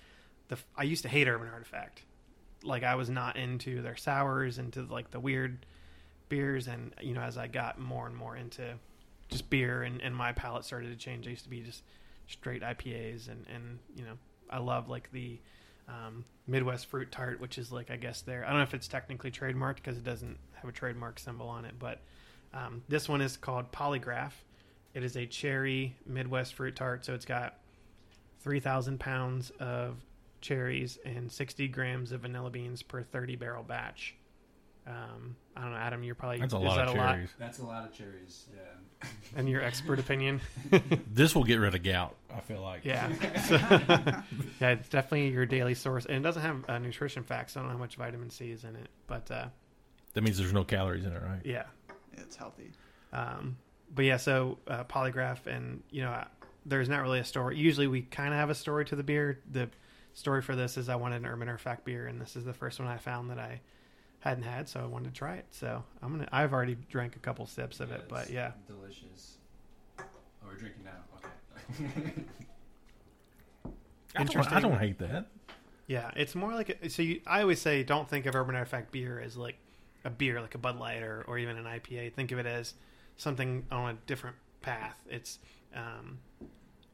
[0.48, 2.04] The f- I used to hate Urban Artifact.
[2.64, 5.66] Like I was not into their sours, into like the weird
[6.30, 8.74] beers, and you know as I got more and more into
[9.30, 11.28] just beer, and, and my palate started to change.
[11.28, 11.84] I used to be just
[12.28, 14.14] straight IPAs, and and you know
[14.54, 15.40] I love like the
[15.90, 18.46] um, Midwest fruit tart, which is like I guess there.
[18.46, 21.66] I don't know if it's technically trademarked because it doesn't have a trademark symbol on
[21.66, 22.00] it, but
[22.54, 24.34] um, this one is called Polygraph.
[24.94, 27.58] It is a cherry Midwest fruit tart, so it's got
[28.42, 29.98] three thousand pounds of
[30.40, 34.16] cherries and sixty grams of vanilla beans per thirty barrel batch.
[34.86, 36.04] Um, I don't know, Adam.
[36.04, 37.14] You're probably That's a lot that of a lot?
[37.16, 37.30] cherries.
[37.40, 38.46] That's a lot of cherries.
[38.54, 39.10] Yeah.
[39.40, 40.42] In your expert opinion,
[41.14, 42.16] This will get rid of gout.
[42.34, 42.84] I feel like.
[42.86, 43.10] yeah,
[43.44, 43.56] So-
[44.62, 47.56] yeah, it's definitely your daily source, and it doesn't have uh, nutrition facts.
[47.56, 49.48] I don't know how much vitamin C is in it, but uh,
[50.14, 51.42] That means there's no calories in it, right?
[51.44, 51.64] yeah,
[52.14, 52.72] it's healthy.
[53.12, 53.58] Um,
[53.94, 56.24] but yeah, so uh, polygraph, and you know, uh,
[56.66, 57.58] there's not really a story.
[57.58, 59.40] Usually, we kind of have a story to the beer.
[59.52, 59.70] The
[60.14, 62.80] story for this is I wanted an Urban Artifact beer, and this is the first
[62.80, 63.60] one I found that I
[64.24, 65.46] hadn't had, so I wanted to try it.
[65.52, 66.30] So I'm gonna.
[66.32, 69.38] I've already drank a couple sips of it, but yeah, Delicious.
[70.00, 70.04] Oh,
[70.48, 70.92] we're drinking now.
[71.20, 72.24] Okay.
[74.16, 74.58] I don't, Interesting.
[74.58, 75.26] I don't hate that.
[75.88, 77.02] yeah, it's more like a, so.
[77.02, 79.58] You, I always say don't think of Urban Artifact beer as like
[80.06, 82.14] a beer, like a Bud Light or, or even an IPA.
[82.14, 82.76] Think of it as
[83.18, 84.96] something on a different path.
[85.10, 85.40] It's
[85.76, 86.20] um,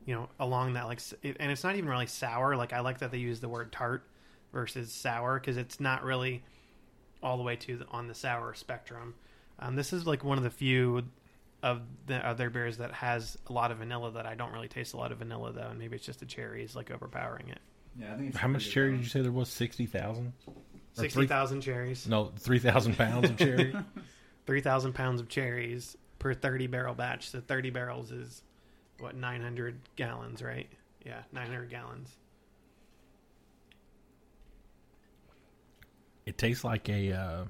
[0.06, 2.56] you know along that like, it, and it's not even really sour.
[2.56, 4.04] Like I like that they use the word tart
[4.52, 6.44] versus sour because it's not really
[7.22, 9.16] all the way to the, on the sour spectrum.
[9.60, 11.04] Um, this is like one of the few
[11.62, 14.94] of the other beers that has a lot of vanilla that I don't really taste
[14.94, 17.60] a lot of vanilla though, and maybe it's just the cherries like overpowering it.
[18.00, 18.30] Yeah, I think.
[18.30, 19.50] It's How much pretty cherry did you say there was?
[19.50, 20.34] Sixty thousand.
[20.94, 23.76] Sixty thousand cherries, No, three thousand pounds of cherry.
[24.46, 27.30] three thousand pounds of cherries per thirty barrel batch.
[27.30, 28.42] So thirty barrels is
[29.00, 30.70] what nine hundred gallons, right?
[31.06, 32.10] Yeah, nine hundred gallons.
[36.30, 37.44] It tastes like a uh,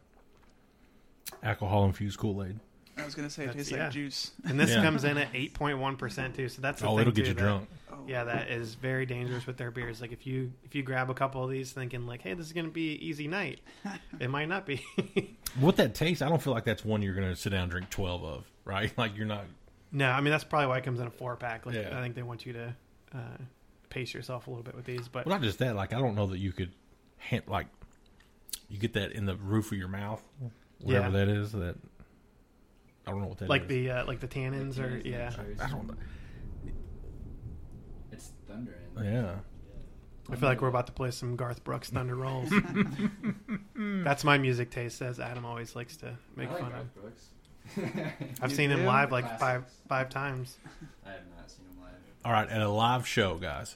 [1.43, 2.59] alcohol infused Kool Aid.
[2.97, 3.83] I was gonna say it That's- tastes yeah.
[3.85, 4.31] like juice.
[4.45, 4.83] And this Yeah.
[4.83, 6.49] comes in at eight point one percent too.
[6.49, 7.69] So that's the Oh, thing, it'll get too, you that- drunk.
[7.91, 7.95] Oh.
[8.07, 10.01] Yeah, that is very dangerous with their beers.
[10.01, 12.53] Like if you if you grab a couple of these thinking like, hey, this is
[12.53, 13.61] gonna be an easy night,
[14.19, 14.83] it might not be.
[15.59, 17.71] What that tastes, I don't feel like that's one you're going to sit down and
[17.71, 18.93] drink twelve of, right?
[18.97, 19.45] Like you're not.
[19.91, 21.65] no, I mean that's probably why it comes in a four pack.
[21.65, 21.97] Like Yeah.
[21.97, 22.75] I think they want you to
[23.15, 23.37] uh,
[23.89, 25.07] pace yourself a little bit with these.
[25.07, 25.75] But Well, not just that.
[25.75, 26.71] Like I don't know that you could,
[27.17, 27.65] hand, like,
[28.69, 30.21] you get that in the roof of your mouth,
[30.79, 31.11] whatever Yeah.
[31.11, 31.51] that is.
[31.51, 31.75] That
[33.07, 33.67] I don't know what that like is.
[33.69, 35.29] the uh, like the tannins Like or tannins yeah.
[35.31, 35.59] cherries.
[35.59, 35.95] I don't know.
[38.11, 38.77] It's thunder.
[39.01, 39.35] Yeah.
[40.31, 42.51] I feel like we're about to play some Garth Brooks Thunder Rolls.
[43.75, 44.97] That's my music taste.
[44.99, 47.01] Says Adam always likes to make I like fun Garth of.
[47.01, 47.29] Brooks.
[48.41, 48.85] I've You seen him do?
[48.85, 49.41] live like Classics.
[49.41, 50.57] five five times.
[51.05, 51.93] I have not seen him live.
[52.25, 53.75] All right, at a live show, guys,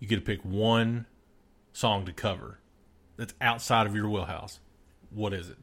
[0.00, 1.06] you get to pick one
[1.72, 2.58] song to cover
[3.16, 4.60] that's outside of your wheelhouse.
[5.10, 5.56] What is it?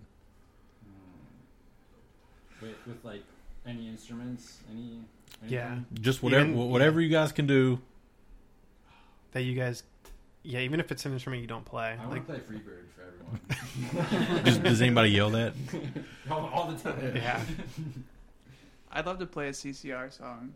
[2.61, 3.23] With, with like
[3.65, 4.99] any instruments, any.
[5.47, 5.79] Yeah.
[5.93, 7.79] Just whatever, Even- whatever you guys can do.
[9.31, 9.83] that you guys.
[10.43, 13.03] Yeah, even if it's an instrument you don't play, I want to play Freebird for
[13.05, 14.43] everyone.
[14.43, 15.53] Does, does anybody yell that?
[16.31, 17.15] all, all the time.
[17.15, 17.39] yeah,
[18.91, 20.53] I'd love to play a CCR song,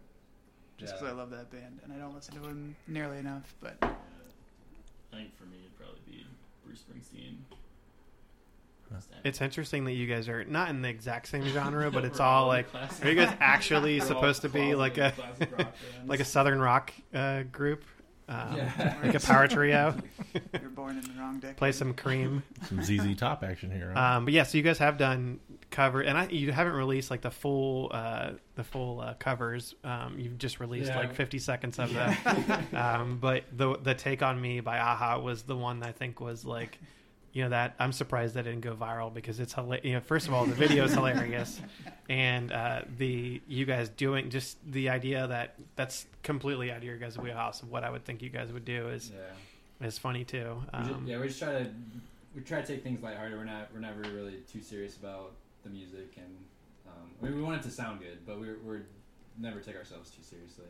[0.80, 1.14] just because Yeah.
[1.14, 3.54] I love that band, and I don't listen to them nearly enough.
[3.62, 3.90] But I
[5.16, 5.75] think for me it'd probably be
[6.76, 7.36] Bruce Springsteen.
[9.24, 12.26] it's interesting that you guys are not in the exact same genre, but it's We're
[12.26, 12.70] all like.
[12.72, 16.10] classic- Are you guys actually supposed to be like a closet classic rock bands.
[16.10, 17.84] like a southern rock uh, group?
[18.28, 18.96] um, Yeah.
[19.04, 19.96] like a power trio.
[20.62, 21.58] You're born in the wrong decade.
[21.58, 22.44] Play some Cream.
[22.68, 23.92] Some ZZ Top action here.
[23.96, 24.18] Huh?
[24.18, 25.40] Um, but yeah, so you guys have done
[25.72, 29.76] cover, and I, you haven't released like the full uh, the full uh, covers.
[29.84, 30.98] Um, you've just released Yeah.
[31.00, 32.64] like 50 seconds of that.
[32.74, 36.46] um, but the the take on me by a-ha was the one I think was
[36.46, 36.80] like,
[37.34, 39.86] you know, that I'm surprised that didn't go viral because it's hilarious.
[39.86, 41.60] You know, first of all, the video is hilarious,
[42.10, 46.98] and uh, the you guys doing just the idea that that's completely out of your
[46.98, 49.88] guys' wheelhouse of what I would think you guys would do is Yeah.
[49.88, 50.62] is funny too.
[50.74, 51.70] We ju- Um, yeah, we just try to
[52.34, 53.38] we try to take things lighthearted.
[53.38, 55.32] We're not we're never really too serious about
[55.66, 56.34] the music, and
[56.88, 58.84] um, I mean, we want it to sound good, but we're we're
[59.38, 60.64] never take ourselves too seriously.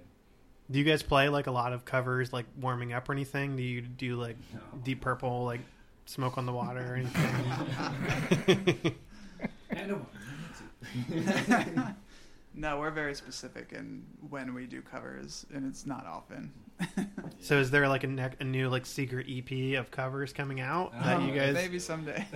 [0.71, 3.55] Do you guys play like a lot of covers, like warming up or anything?
[3.55, 4.59] Do you do like No.
[4.83, 5.61] Deep Purple, like
[6.05, 8.95] Smoke on the Water or anything?
[9.69, 9.99] And a
[12.53, 16.51] no, we're very specific in when we do covers, and it's not often.
[17.39, 20.91] So is there like a, ne- a new like secret EP of covers coming out
[21.03, 22.25] that you Oh, guys maybe someday.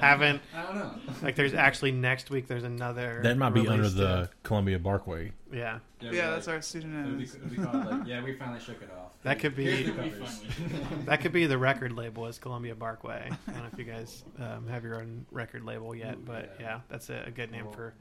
[0.00, 0.40] haven't?
[0.54, 0.94] I don't know.
[1.22, 2.46] Like, there's actually next week.
[2.46, 5.32] There's another that might be under the to- Columbia Barkway.
[5.52, 5.78] yeah.
[6.00, 7.18] we yeah, like- that's our It'll pseudonym.
[7.18, 9.12] be, it'll be called like yeah, we finally shook it off.
[9.24, 10.38] That could be- the We covers.
[10.38, 13.24] finally- That could be the record label is Columbia Barkway.
[13.48, 16.56] I don't know if you guys um, have your own record label yet, Ooh, but
[16.60, 16.66] yeah.
[16.66, 17.94] yeah, that's a, a good name We'll for.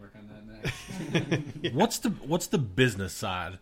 [0.00, 1.74] work on that next.
[1.74, 3.58] What's the What's the business side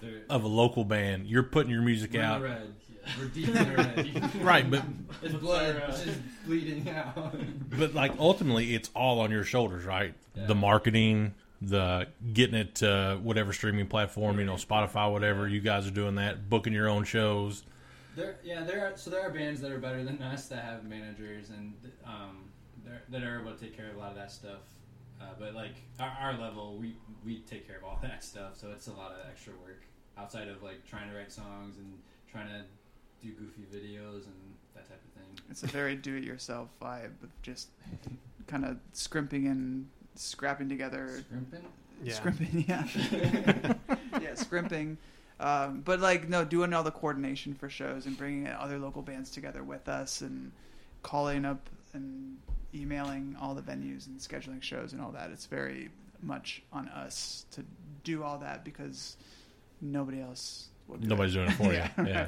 [0.00, 1.26] Dude, of a local band?
[1.26, 2.74] You're putting your music we're out, red.
[2.88, 3.10] Yeah.
[3.18, 4.34] We're deep in the red.
[4.42, 4.70] right?
[4.70, 4.82] But
[5.22, 5.76] It's blood.
[5.76, 7.34] uh, It's just bleeding out.
[7.78, 10.14] but like ultimately, it's all on your shoulders, right?
[10.34, 10.46] Yeah.
[10.46, 15.48] The marketing, the getting it to whatever streaming platform, you know, Spotify, whatever.
[15.48, 17.64] You guys are doing that, booking your own shows.
[18.16, 20.84] There, yeah, there are so there are bands that are better than us that have
[20.84, 22.50] managers and um,
[23.08, 24.60] that are able to take care of a lot of that stuff.
[25.20, 28.70] Uh, but like our, our level, we we take care of all that stuff, so
[28.72, 29.82] it's a lot of extra work
[30.18, 31.92] outside of like trying to write songs and
[32.30, 32.62] trying to
[33.22, 34.34] do goofy videos and
[34.74, 35.44] that type of thing.
[35.50, 37.68] It's a very do-it-yourself vibe of just
[38.46, 41.24] kind of scrimping and scrapping together.
[41.26, 41.64] Scrimping?
[42.02, 42.14] Yeah.
[42.14, 43.74] Scrimping, yeah.
[44.22, 44.98] yeah, scrimping.
[45.38, 49.30] Um, but like, no, doing all the coordination for shows and bringing other local bands
[49.30, 50.52] together with us and
[51.02, 52.36] calling up and
[52.74, 55.30] emailing all the venues and scheduling shows and all that.
[55.30, 55.90] It's very
[56.22, 57.64] much on us to
[58.04, 59.16] do all that because
[59.80, 61.38] nobody else will do Nobody's it.
[61.38, 61.72] doing it for you.
[61.72, 61.90] Yeah.
[61.98, 62.04] Yeah.
[62.06, 62.26] Yeah.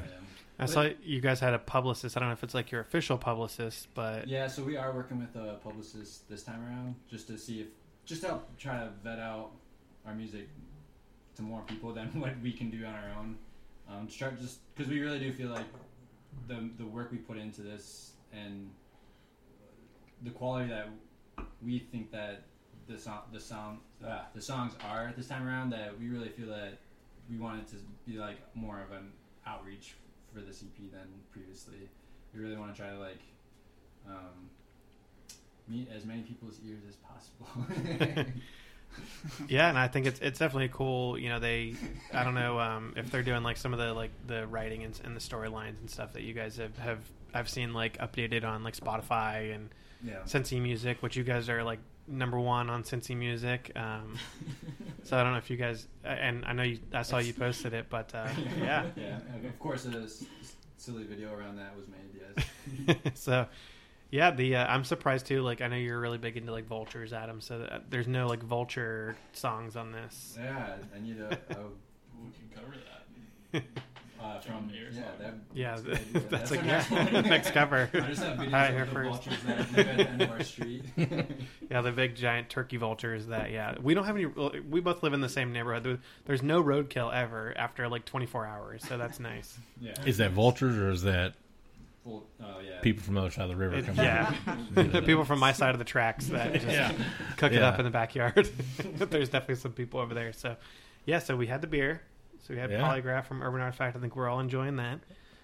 [0.59, 2.15] I saw you guys had a publicist.
[2.15, 5.17] I don't know if it's like your official publicist, but Yeah, so we are working
[5.19, 7.67] with a publicist this time around, just to see if,
[8.05, 9.51] just to help try to vet out
[10.05, 10.47] our music
[11.35, 13.37] to more people than what we can do on our own.
[13.89, 15.65] Um, to try just because we really do feel like
[16.47, 18.69] the the work we put into this and
[20.23, 20.87] the quality that
[21.61, 22.43] we think that
[22.87, 26.47] the song the sound ah, the songs are this time around that we really feel
[26.47, 26.77] that
[27.29, 29.11] we wanted to be like more of an
[29.45, 29.95] outreach
[30.33, 31.89] for this EP than previously.
[32.33, 33.19] We really want to try to like
[34.07, 34.49] um,
[35.67, 38.25] meet as many people's ears as possible.
[39.47, 41.17] yeah, and I think it's it's definitely cool.
[41.17, 41.75] You know, they
[42.13, 44.99] I don't know um, if they're doing like some of the like the writing and,
[45.03, 46.99] and the storylines and stuff that you guys have have
[47.33, 49.69] I've seen like updated on like Spotify and
[50.03, 50.19] yeah.
[50.25, 53.71] Cincy Music, which you guys are like number one on Cincy Music.
[53.75, 54.17] Um,
[55.03, 57.73] so I don't know if you guys and I know you I saw you posted
[57.73, 58.27] it, but uh,
[58.59, 58.85] yeah.
[58.95, 59.17] yeah.
[59.45, 61.99] Of course, a s- s- silly video around that was made.
[62.85, 62.97] Yes.
[63.19, 63.47] so
[64.11, 67.13] yeah the uh, i'm surprised too like i know you're really big into like vultures
[67.13, 71.57] adam so uh, there's no like vulture songs on this Yeah, I need a, a
[72.21, 72.75] We can cover
[73.53, 73.63] that.
[74.23, 75.01] Uh, from John yeah.
[75.19, 76.29] That, yeah that's, a good idea.
[76.29, 78.91] that's our like next yeah, next cover I just have videos Hi, of here the
[78.91, 79.09] first.
[79.23, 80.83] vultures that live at the end of our street.
[81.69, 85.13] yeah the big giant turkey vultures that yeah we don't have any we both live
[85.13, 89.19] in the same neighborhood There- there's no roadkill ever after like 24 hours so that's
[89.19, 89.93] nice yeah.
[90.05, 91.33] Is that vultures or is that
[92.03, 92.81] Full, oh yeah.
[92.81, 93.75] people from the other side of the river?
[93.75, 94.33] It- coming yeah
[94.75, 94.91] in?
[95.05, 96.91] people from my side of the tracks that just Yeah.
[97.37, 98.49] cook it up in the backyard
[99.09, 100.55] there's definitely some people over there so
[101.05, 102.01] yeah so we had the beer
[102.43, 102.81] so we had Yeah.
[102.81, 104.99] polygraph from urban artifact i think we're all enjoying that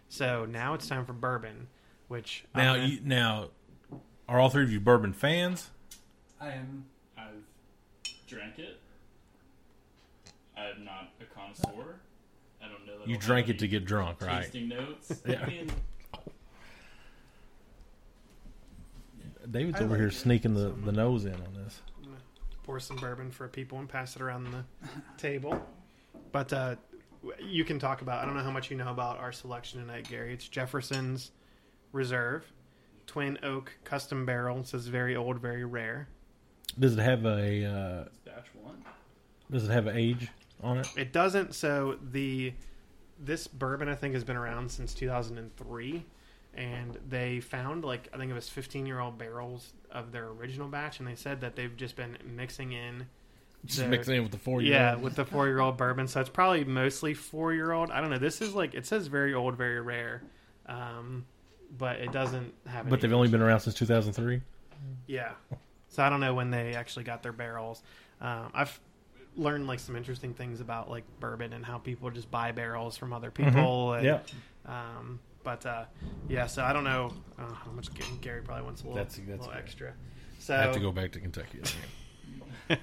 [0.09, 1.67] so now it's time for bourbon
[2.07, 3.49] which Now, gonna- you, now,
[4.27, 5.69] are all three of you bourbon fans?
[6.41, 6.85] I am.
[7.17, 7.43] I've
[8.27, 8.79] drank it.
[10.57, 11.99] I'm not a connoisseur.
[12.63, 12.97] I don't know.
[12.99, 14.41] That You drank it to get drunk, right?
[14.43, 15.21] Tasting notes.
[15.27, 15.43] Yeah.
[15.43, 15.69] I mean,
[19.51, 21.81] David's I over like here it sneaking the, the nose in on this.
[22.03, 22.15] I'm
[22.63, 24.63] pour some bourbon for people and pass it around the
[25.17, 25.59] table.
[26.31, 26.75] But uh,
[27.39, 28.21] you can talk about.
[28.21, 30.33] I don't know how much you know about our selection tonight, Gary.
[30.33, 31.31] It's Jefferson's
[31.91, 32.51] Reserve,
[33.07, 34.59] Twin Oak Custom Barrel.
[34.59, 36.07] It says very old, very rare.
[36.77, 38.83] Does it have a uh, it's batch one.
[39.51, 40.29] Does it have an age
[40.61, 40.87] on it?
[40.95, 41.55] It doesn't.
[41.55, 42.53] So the
[43.19, 46.05] this bourbon I think has been around since 2003,
[46.53, 50.67] and they found like I think it was 15 year old barrels of their original
[50.67, 53.07] batch, and they said that they've just been mixing in.
[53.65, 56.07] Just their- mixing in with the four year yeah, with the four year old bourbon.
[56.07, 57.91] So it's probably mostly four year old.
[57.91, 58.17] I don't know.
[58.17, 60.23] This is like it says very old, very rare,
[60.67, 61.25] um,
[61.77, 62.89] but it doesn't have.
[62.89, 64.41] But they've only been around since 2003.
[65.07, 65.31] Yeah.
[65.89, 67.83] So I don't know when they actually got their barrels.
[68.21, 68.79] Um, I've
[69.35, 73.11] learned like some interesting things about like bourbon and how people just buy barrels from
[73.13, 73.93] other people.
[73.93, 74.19] And, Yeah,
[74.65, 75.85] Um, but uh,
[76.27, 77.89] yeah, so I don't know uh, how much
[78.21, 79.93] Gary probably wants a little, That's- that's little extra.
[80.39, 81.59] So I have to go back to Kentucky.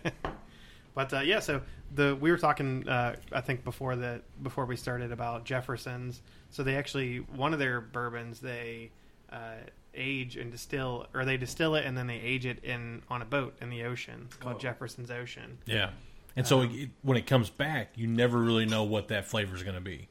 [0.97, 1.61] But uh, yeah, so
[1.95, 6.23] the we were talking uh, I think before the before we started about Jefferson's.
[6.51, 8.91] So they actually one of their bourbons they
[9.31, 9.57] uh,
[9.95, 13.27] age and distill or they distill it and then they age it in on a
[13.27, 14.59] boat in the ocean It's called Oh.
[14.59, 15.59] Jefferson's Ocean.
[15.67, 15.91] Yeah,
[16.35, 19.55] and so Um, it, when it comes back, you never really know what that flavor
[19.55, 20.09] is going to be.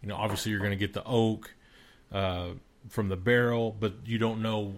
[0.00, 1.54] You know, obviously you're going to get the oak
[2.10, 2.50] uh,
[2.88, 4.74] from the barrel, but you don't know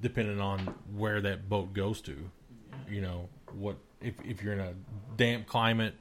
[0.00, 0.60] depending on
[0.96, 2.16] where that boat goes to.
[2.90, 4.74] You know what if if you're in a
[5.16, 5.94] damp climate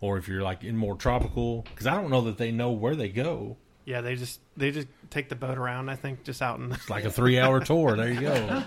[0.00, 2.96] or if you're like in more tropical because I don't know that they know where
[2.96, 3.56] they go.
[3.84, 5.88] Yeah, they just they just take the boat around.
[5.88, 6.72] I think just out in.
[6.72, 7.96] It's like a three hour tour.
[7.96, 8.64] There you go.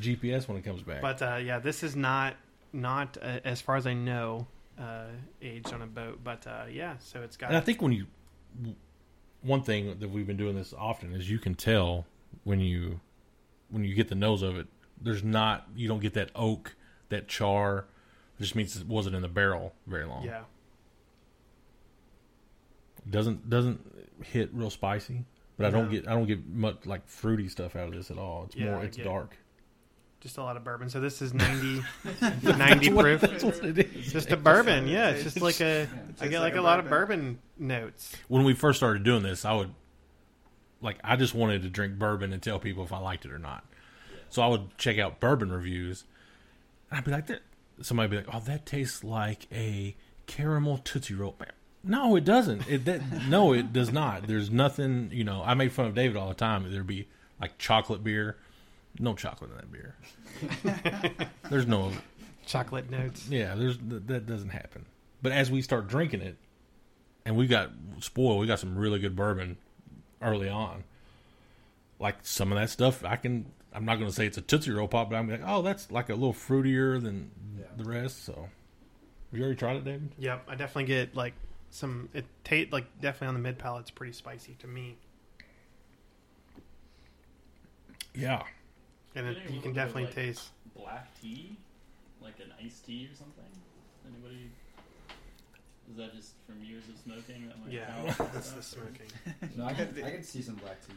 [0.00, 1.00] GPS when it comes back.
[1.00, 2.34] But uh, yeah, this is not
[2.72, 4.46] not uh, as far as I know
[4.78, 5.06] uh,
[5.42, 6.20] aged on a boat.
[6.22, 7.48] But uh, yeah, so it's got.
[7.50, 8.06] And I think when you,
[9.42, 12.06] one thing that we've been doing this often is you can tell
[12.44, 13.00] when you,
[13.70, 14.66] when you get the nose of it,
[15.00, 16.74] there's not, you don't get that oak,
[17.08, 17.86] that char.
[18.38, 20.22] It just means it wasn't in the barrel very long.
[20.24, 20.42] yeah,
[23.08, 23.80] Doesn't doesn't
[24.22, 25.24] hit real spicy,
[25.56, 28.18] but I don't get I don't get much like fruity stuff out of this at
[28.18, 28.44] all.
[28.46, 29.36] It's Yeah, more it's get- dark.
[30.20, 30.90] just a lot of bourbon.
[30.90, 31.80] So this is 90,
[32.42, 33.20] 90 proof.
[33.22, 34.12] That's what it is.
[34.12, 34.86] Just a bourbon.
[34.88, 35.82] Yeah, it's just like a.
[35.82, 37.38] I tastes get like like a a lot of bourbon.
[37.56, 38.14] bourbon notes.
[38.28, 39.72] when we first started doing this, I would
[40.82, 43.38] like I just wanted to drink bourbon and tell people if I liked it or
[43.38, 43.64] not.
[44.28, 46.04] So I would check out bourbon reviews.
[46.90, 47.40] And I'd be like, that.
[47.80, 49.94] Somebody'd be like, "Oh, that tastes like a
[50.26, 51.36] caramel tootsie roll."
[51.84, 52.68] No, it doesn't.
[52.68, 54.26] It that no, it does not.
[54.26, 55.10] There's nothing.
[55.12, 56.70] You know, I make fun of David all the time.
[56.70, 57.06] There'd be
[57.40, 58.36] like chocolate beer.
[58.98, 59.94] No chocolate in that beer.
[61.50, 61.92] There's no
[62.46, 63.28] Chocolate notes.
[63.28, 64.86] yeah, there's that doesn't happen.
[65.22, 66.36] But as we start drinking it,
[67.24, 67.70] and we got
[68.00, 69.58] spoiled, we got some really good bourbon
[70.22, 70.82] early on.
[72.00, 73.46] Like some of that stuff, I can.
[73.78, 75.88] I'm not going to say it's a Tootsie Roll pop, but I'm like, oh, that's
[75.92, 77.66] like a little fruitier than Yeah.
[77.76, 78.24] the rest.
[78.24, 80.10] So, have you already tried it, David?
[80.18, 81.34] Yep, I definitely get like
[81.70, 82.08] some.
[82.12, 83.82] It taste like definitely on the mid palate.
[83.82, 84.96] It's pretty spicy to me,
[88.14, 88.42] Yeah.
[89.14, 90.48] and it, you can definitely like, taste.
[90.76, 91.56] Black tea,
[92.20, 93.44] like an iced tea or something.
[94.12, 94.50] Anybody?
[95.88, 97.46] Is that just from years of smoking?
[97.46, 99.06] That might Yeah, that's the smoking.
[99.56, 100.94] No, I could I could see some black tea.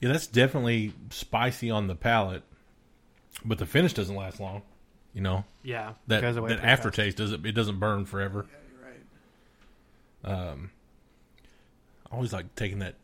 [0.00, 2.42] Yeah, that's definitely spicy on the palate,
[3.44, 4.62] but the finish doesn't last long.
[5.12, 6.78] You know Yeah, that goes away that pretty fast.
[6.86, 8.46] aftertaste doesn't it doesn't burn forever.
[8.48, 10.50] Yeah, you're right.
[10.52, 10.70] Um,
[12.10, 12.94] I always like taking that.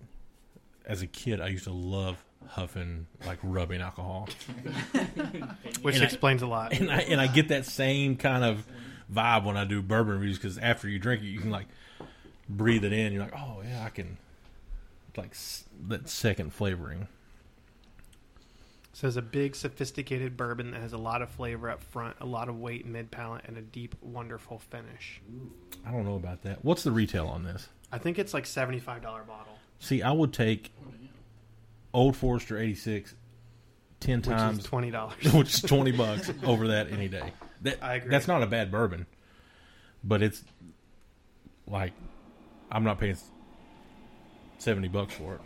[0.84, 4.28] As a kid, I used to love huffing like rubbing alcohol,
[5.82, 6.72] which And explains a lot.
[6.72, 8.64] and I and I get that same kind of
[9.12, 11.66] vibe when I do bourbon reviews because after you drink it, you can like
[12.48, 13.12] breathe it in.
[13.12, 14.16] You're like, oh yeah, I can
[15.16, 15.34] like
[15.88, 17.08] that second flavoring.
[18.92, 22.24] So it's a big, sophisticated bourbon that has a lot of flavor up front, a
[22.24, 25.20] lot of weight mid palate, and a deep, wonderful finish.
[25.86, 26.64] I don't know about that.
[26.64, 27.68] What's the retail on this?
[27.92, 30.72] I think it's like seventy five dollar bottle, See, I would take
[31.92, 33.14] Old Forester '86
[34.00, 35.32] ten which times is twenty dollars.
[35.34, 37.32] which is twenty bucks over that any day.
[37.62, 38.10] That I agree.
[38.10, 39.06] That's not a bad bourbon,
[40.02, 40.42] but it's
[41.66, 41.92] like
[42.70, 43.16] I'm not paying
[44.58, 45.40] seventy bucks for it.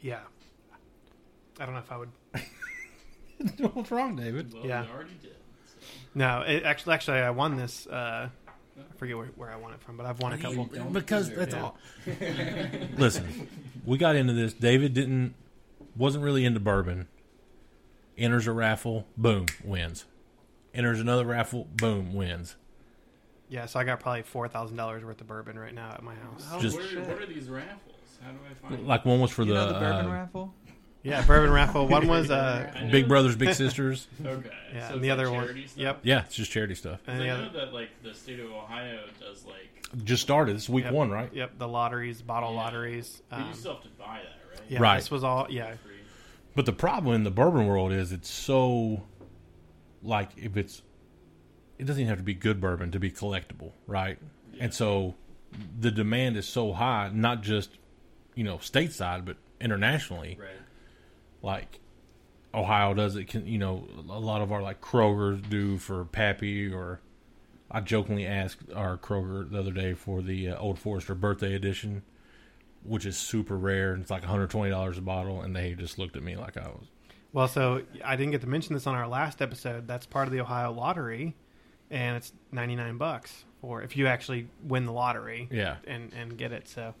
[0.00, 0.20] yeah,
[1.58, 2.10] I don't know if I would.
[3.74, 4.52] What's wrong, David?
[4.52, 4.82] Well, Yeah.
[4.82, 5.36] we already did.
[5.66, 5.74] So.
[6.14, 7.86] No, it, actually, actually, I won this.
[7.86, 8.28] Uh,
[8.76, 10.64] I forget where, where I won it from, but I've won a couple.
[10.66, 11.60] Don't Because deserve that's it.
[11.60, 12.96] all.
[12.98, 13.48] Listen,
[13.84, 14.52] we got into this.
[14.52, 15.34] David didn't
[15.96, 17.08] wasn't really into bourbon.
[18.16, 20.04] Enters a raffle, boom, wins.
[20.72, 22.56] Enters another raffle, boom, wins.
[23.54, 26.14] Yeah, so I got probably four thousand dollars worth of bourbon right now at my
[26.16, 26.44] house.
[26.50, 27.94] Oh, Just- what, are, what are these raffles?
[28.20, 30.54] How do I find Like one was for you the, know the bourbon uh, raffle?
[31.04, 31.86] Yeah, bourbon raffle.
[31.86, 34.08] One was uh, I know- Big Brothers Big Sisters.
[34.24, 34.50] Okay.
[34.74, 35.78] Yeah, so and it's the like other one- charity Stuff?
[35.78, 36.00] yep.
[36.02, 37.00] Yeah, it's just charity stuff.
[37.06, 37.60] and I the know other.
[37.66, 40.56] that like the state of Ohio does like Just started.
[40.56, 40.92] This is week Yep.
[40.94, 41.32] one, right?
[41.32, 42.56] Yep, the lotteries, bottle Yeah.
[42.56, 43.22] lotteries.
[43.30, 44.68] but Um, you still have to buy that, right?
[44.68, 44.96] yeah, Right.
[44.96, 45.46] This was all.
[45.48, 45.92] Yeah, Free.
[46.56, 49.04] But the problem in the bourbon world is it's so
[50.02, 50.82] like if it's
[51.78, 54.18] it doesn't even have to be good bourbon to be collectible, right?
[54.60, 55.14] And so
[55.78, 57.70] the demand is so high, not just
[58.34, 60.38] you know stateside, but internationally.
[60.40, 60.50] Right.
[61.42, 61.80] Like
[62.52, 66.72] Ohio does it, can you know a lot of our like Kroger's do for Pappy,
[66.72, 67.00] or
[67.70, 72.02] I jokingly asked our Kroger the other day for the uh, Old Forester birthday edition,
[72.84, 76.16] which is super rare and it's like 120 dollars a bottle, and they just looked
[76.16, 76.86] at me like I was
[77.32, 79.88] Well, so I didn't get to mention this on our last episode.
[79.88, 81.34] That's part of the Ohio lottery,
[81.94, 85.48] and it's ninety nine bucks for if you actually win the lottery.
[85.50, 85.76] Yeah.
[85.86, 86.66] and and get it.
[86.68, 86.94] So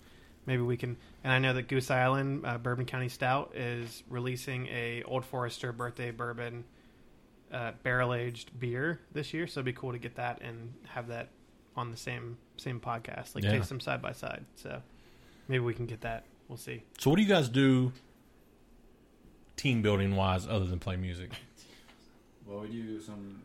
[0.46, 0.96] maybe we can.
[1.24, 5.72] And I know that Goose Island uh, Bourbon County Stout is releasing a Old Forester
[5.72, 6.64] birthday bourbon
[7.52, 9.46] uh, barrel aged beer this year.
[9.46, 11.28] So it'd be cool to get that and have that
[11.76, 13.50] on the same same podcast, like Yeah.
[13.52, 14.44] taste them side by side.
[14.54, 14.80] So
[15.48, 16.24] maybe we can get that.
[16.48, 16.82] We'll see.
[16.98, 17.90] So what do you guys do
[19.56, 21.30] team building wise other than play music?
[22.46, 23.40] Well, we do some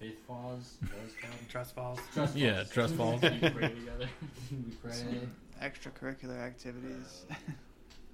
[0.00, 0.60] faith falls.
[0.82, 1.48] Is that what it's called?
[1.48, 1.98] Trust falls.
[2.14, 2.70] Trust Yeah, falls.
[2.70, 3.22] trust falls.
[3.22, 4.08] We pray together.
[4.50, 5.20] we pray.
[5.62, 7.24] Extracurricular activities.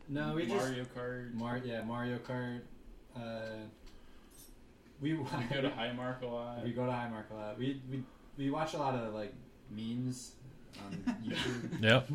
[0.08, 1.34] No, we just Mario Kart.
[1.34, 2.60] Mar- yeah, Mario Kart.
[3.16, 3.56] Uh,
[5.00, 6.62] we We go to Highmark a lot.
[6.62, 7.58] we go to Highmark a lot.
[7.58, 8.04] We we
[8.38, 9.34] we watch a lot of like
[9.68, 10.34] memes
[10.86, 10.92] on
[11.24, 11.82] YouTube.
[11.82, 12.08] Yep.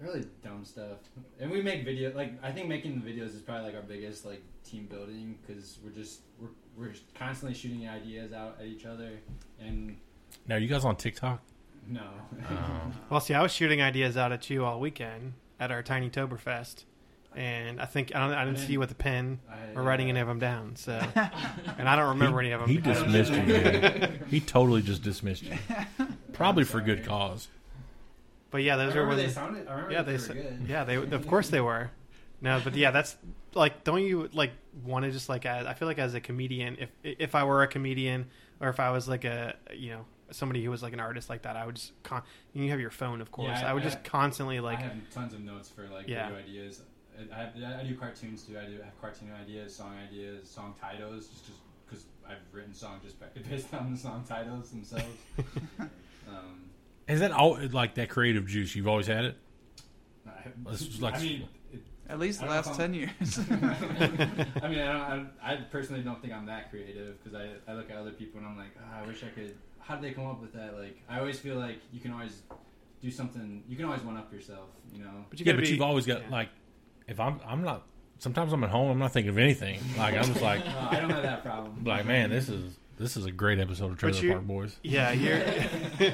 [0.00, 0.98] really dumb stuff,
[1.38, 2.12] and we make video.
[2.12, 5.78] Like I think making the videos is probably like our biggest like team building because
[5.84, 6.48] we're just we're
[6.80, 9.10] we're constantly shooting ideas out at each other,
[9.60, 9.96] and
[10.48, 11.40] Now, are you guys on TikTok?
[11.86, 12.02] no.
[12.48, 16.08] Um, Well, see, I was shooting ideas out at you all weekend at our Tiny
[16.08, 16.84] Toberfest,
[17.36, 20.06] and I think I, don't, I didn't see you with a pen I, or writing
[20.08, 20.76] uh, any of them down.
[20.76, 20.92] So,
[21.78, 22.70] and I don't remember any of them.
[22.70, 23.42] he dismissed you.
[23.42, 24.24] Man.
[24.28, 25.56] He totally just dismissed you.
[26.32, 27.48] Probably for good cause.
[28.50, 29.68] But yeah, I those are remember when they sounded.
[29.68, 30.64] I remember yeah they, they were good.
[30.68, 31.90] yeah they of course they were.
[32.40, 33.16] No, but yeah, that's
[33.54, 34.52] like don't you like
[34.84, 37.62] want to just like as, I feel like as a comedian if if I were
[37.62, 38.26] a comedian
[38.60, 41.42] or if I was like a you know somebody who was like an artist like
[41.42, 42.22] that I would just con-
[42.52, 44.82] you have your phone of course Yeah, I- I would I- just constantly like I
[44.82, 46.28] have tons of notes for like Yeah.
[46.28, 46.82] video ideas.
[47.32, 48.58] I, I, have, I do cartoons too.
[48.58, 53.16] I do have cartoon ideas, song ideas, song titles, just because I've written songs just
[53.50, 55.04] based on the song titles themselves.
[56.28, 56.70] um,
[57.08, 58.74] Is that all like that creative juice?
[58.74, 59.36] You've always had it.
[60.26, 60.30] I,
[61.00, 61.48] like- I mean, it,
[62.10, 63.38] At least the I don't know last ten years.
[64.62, 67.74] I mean, I, don't, I, I personally don't think I'm that creative because I, I
[67.74, 69.54] look at other people and I'm like, oh, I wish I could.
[69.78, 70.76] How did they come up with that?
[70.76, 72.42] Like, I always feel like you can always
[73.00, 73.62] do something.
[73.68, 74.68] You can always one up yourself.
[74.92, 75.24] You know.
[75.30, 76.30] but you yeah, but be, you've always got yeah.
[76.30, 76.48] like,
[77.06, 77.86] if I'm, I'm not.
[78.18, 78.90] Sometimes I'm at home.
[78.90, 79.80] I'm not thinking of anything.
[79.96, 81.82] Like I'm just like, Uh, I don't have that problem.
[81.84, 84.76] like man, this is this is a great episode of Trailer Park Boys.
[84.82, 85.42] Yeah, you're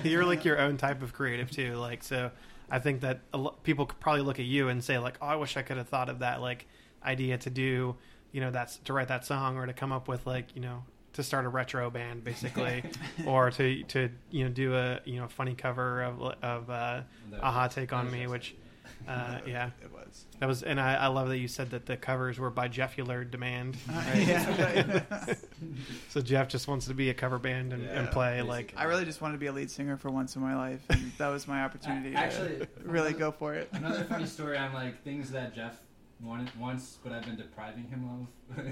[0.04, 1.74] you're like your own type of creative too.
[1.74, 2.30] Like so,
[2.70, 3.20] I think that
[3.62, 5.88] people could probably look at you and say like, "Oh, I wish I could have
[5.88, 6.66] thought of that like
[7.04, 7.96] idea to do,
[8.32, 10.82] you know, that's to write that song or to come up with like, you know,
[11.12, 12.82] to start a retro band basically,
[13.26, 17.02] or to to you know do a you know funny cover of of uh,
[17.40, 18.56] a-ha Take on Me, just- which
[19.08, 20.26] uh, yeah, it was.
[20.40, 22.96] that was, and I, I love that you said that the covers were by Jeff
[22.96, 23.76] Jeffular Demand.
[24.16, 25.04] yeah.
[26.10, 28.50] So Jeff just wants to be a cover band and, and play basically.
[28.50, 30.80] like I really just wanted to be a lead singer for once in my life,
[30.88, 33.68] and that was my opportunity Actually, to really go for it.
[33.72, 35.78] Another funny story on like things that Jeff
[36.22, 38.64] wanted once, but I've been depriving him of.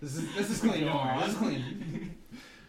[0.00, 0.84] this is this is clean.
[0.84, 1.20] Don't.
[1.20, 2.16] This is clean.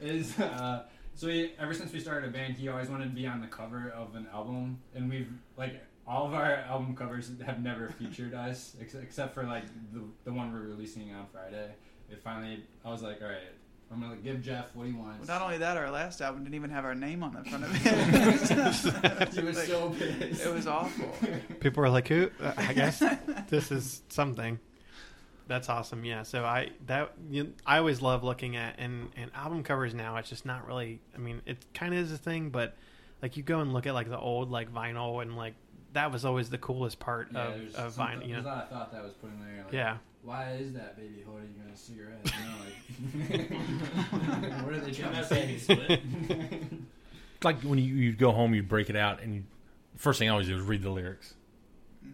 [0.02, 0.84] is uh,
[1.20, 3.47] so he, ever since we started a band, he always wanted to be on the
[3.47, 8.34] cover of an album, and we've like all of our album covers have never featured
[8.34, 11.70] us ex- except for like the the one we're releasing on Friday.
[12.12, 13.38] It finally, I was like, all right.
[13.91, 15.28] I'm gonna give Jeff what he wants.
[15.28, 17.64] Well, not only that, our last album didn't even have our name on the front
[17.64, 19.34] of it.
[19.34, 20.45] he was Like, so pissed.
[20.45, 21.12] It was awful.
[21.60, 23.01] people were like, "Who?" Uh, I guess
[23.49, 24.60] this is something.
[25.47, 26.05] That's awesome.
[26.05, 26.22] Yeah.
[26.22, 30.18] So I that you, I always love looking at and and album covers now.
[30.18, 30.99] It's just not really.
[31.16, 32.76] I mean, it kind of is a thing, but
[33.24, 35.55] like you go and look at like the old like vinyl and like
[35.94, 38.28] that was always the coolest part Yeah, of there's of some- vinyl.
[38.28, 38.56] You There's a know.
[38.56, 39.64] lot of thought that was put in there.
[39.64, 39.98] Like, Yeah.
[40.22, 42.20] Why is that baby holding a cigarette?
[42.26, 42.32] You
[43.30, 43.50] know, like,
[44.66, 45.54] what are they trying to say?
[45.58, 45.70] It's
[47.44, 49.44] like when you you go home, you break it out, and you,
[49.96, 51.34] first thing I always do is read the lyrics.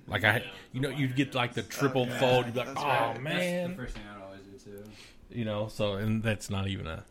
[0.08, 0.44] Like I, Yeah.
[0.74, 2.46] you know, you'd get like the triple yeah, fold.
[2.46, 3.08] You'd be like, that's oh right.
[3.14, 4.84] That's man, the first thing I'd always do too.
[5.32, 5.68] you know.
[5.68, 7.04] So and that's not even a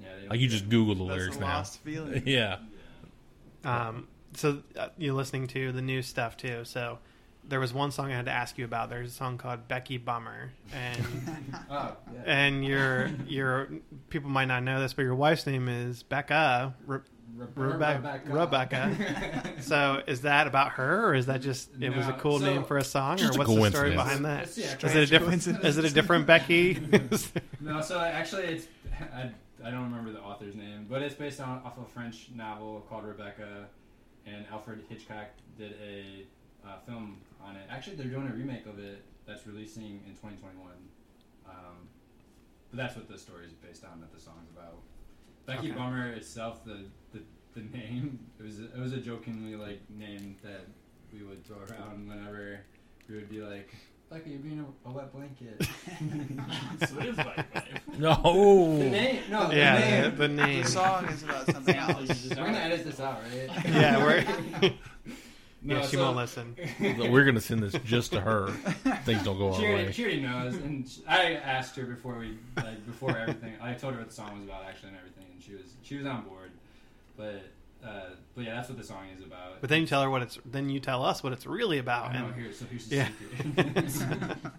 [0.00, 1.46] Yeah, like you just Google the That's lyrics a now.
[1.46, 2.22] lost feeling.
[2.26, 2.56] yeah,
[3.64, 6.64] Um, so uh, you're listening to the new stuff too.
[6.64, 6.98] So
[7.48, 8.90] there was one song I had to ask you about.
[8.90, 11.04] There's a song called Becky Bummer, and
[11.70, 12.20] Oh, yeah.
[12.26, 13.68] and your your
[14.08, 16.74] people might not know this, but your wife's name is Becca.
[16.86, 16.98] Re-
[17.36, 18.20] Re- Rebecca.
[18.26, 19.42] Rebecca.
[19.60, 22.64] So is that about her, or is that just it was a cool so- name
[22.64, 24.48] for a song, or a what's the story behind that?
[24.48, 25.10] It's- yeah, Is it a tragic
[25.42, 25.64] different?
[25.64, 26.78] Is it a different Becky?
[27.60, 28.66] No, so actually, it's
[29.14, 29.30] I,
[29.64, 33.04] I don't remember the author's name, but it's based on off a French novel called
[33.04, 33.66] Rebecca,
[34.26, 36.26] and Alfred Hitchcock did a
[36.66, 37.66] uh, film on it.
[37.70, 40.72] Actually, they're doing a remake of it that's releasing in 2021.
[41.48, 41.88] Um,
[42.70, 44.00] but that's what the story is based on.
[44.00, 44.78] That the song's about.
[45.46, 45.78] Becky Okay.
[45.78, 47.20] Bummer itself, the, the
[47.54, 50.66] the name it was it was a jokingly like name that
[51.12, 52.60] we would throw around whenever
[53.08, 53.74] we would be like.
[54.10, 55.62] Becky, you're being a, a wet blanket.
[56.88, 57.80] so it is Bike Life.
[57.96, 58.76] No.
[58.78, 60.10] The name, no, the yeah, name.
[60.10, 60.62] the, the name.
[60.62, 62.26] The song is about something else.
[62.28, 63.64] We're gonna edit this out, right?
[63.66, 64.72] Yeah, we're.
[65.62, 66.56] No, yeah, she so- won't listen.
[66.80, 68.48] We're gonna send this just to her.
[69.04, 69.92] Things don't go our She already, way.
[69.92, 73.52] she already knows, and sh I asked her before we, like, before everything.
[73.60, 75.96] I told her what the song was about, actually, and everything, and she was, she
[75.96, 76.50] was on board.
[77.18, 77.42] But,
[77.84, 78.00] uh,
[78.34, 79.60] but yeah, that's what the song is about.
[79.60, 80.38] But then you tell her what it's.
[80.44, 82.10] Then you tell us what it's really about.
[82.10, 82.26] I know.
[82.26, 83.08] and- Here, so here's the Yeah.
[83.88, 84.36] secret.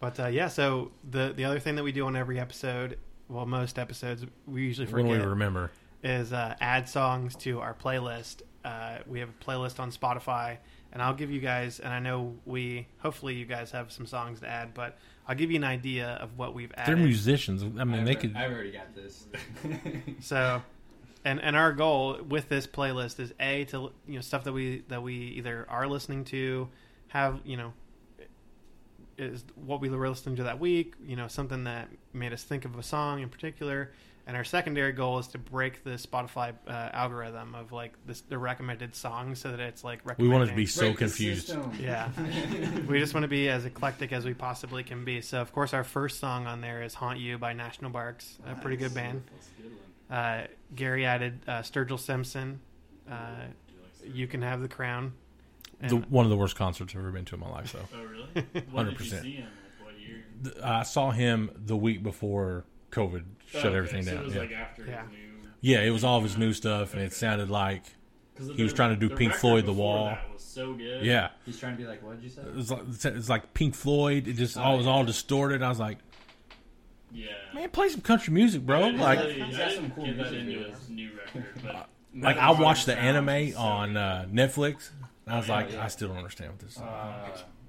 [0.00, 3.46] But uh, yeah, so the the other thing that we do on every episode, well,
[3.46, 5.72] most episodes, we usually When forget we remember.
[6.04, 8.42] is uh, add songs to our playlist.
[8.64, 10.58] Uh, we have a playlist on Spotify,
[10.92, 11.80] and I'll give you guys.
[11.80, 15.50] And I know we, hopefully, you guys have some songs to add, but I'll give
[15.50, 16.96] you an idea of what we've added.
[16.96, 17.64] They're musicians.
[17.64, 18.36] I mean, I've, they al- could.
[18.36, 19.26] I've already got this.
[20.20, 20.62] So,
[21.28, 24.82] and and our goal with this playlist is a to you know stuff that we
[24.88, 26.68] that we either are listening to,
[27.08, 27.74] have you know,
[29.18, 30.94] is what we were listening to that week.
[31.06, 33.92] You know, something that made us think of a song in particular.
[34.26, 38.36] And our secondary goal is to break the Spotify uh, algorithm of like this, the
[38.36, 41.56] recommended songs, so that it's like We want wanted to be so Break confused.
[41.80, 42.10] Yeah.
[42.86, 45.22] we just want to be as eclectic as we possibly can be.
[45.22, 48.54] So, of course, our first song on there is "Haunt You" by National Barks, a
[48.54, 49.22] pretty good band.
[50.08, 50.18] That's a good one.
[50.42, 52.60] Uh, Gary added uh, Sturgill Simpson.
[53.10, 53.14] Uh,
[53.68, 54.16] you like Sturgill?
[54.16, 55.12] you can have the crown.
[55.80, 57.80] The, one of the worst concerts I've ever been to in my life, though.
[57.98, 58.46] Oh really?
[58.72, 59.12] When did you 100%.
[59.12, 59.44] Like
[59.82, 60.24] what year?
[60.42, 64.20] Th- I saw him the week before COVID shut Oh, okay, everything so down.
[64.22, 64.40] It was yeah.
[64.40, 65.02] like after Yeah.
[65.02, 65.18] his new.
[65.60, 67.82] yeah, it was all of his new stuff, and it sounded like
[68.56, 70.06] He was trying to do Pink Floyd, The Wall.
[70.06, 71.04] That was so good.
[71.04, 72.42] yeah, He's trying to be like, what did you say?
[72.42, 74.26] it was like, it's like Pink Floyd.
[74.26, 74.92] It just Oh, all was yeah.
[74.92, 75.62] all distorted.
[75.62, 75.98] I was like,
[77.12, 77.26] Yeah.
[77.54, 78.80] man, play some country music, bro.
[78.80, 80.70] I didn't Like, really- He's I got some cool music into videos.
[80.78, 84.90] his new record, but like I watched the sound anime so on uh, Netflix,
[85.26, 85.84] and I was Oh, yeah, like, yeah.
[85.84, 86.72] I still don't understand what this.
[86.76, 86.78] is.
[86.78, 86.84] Uh,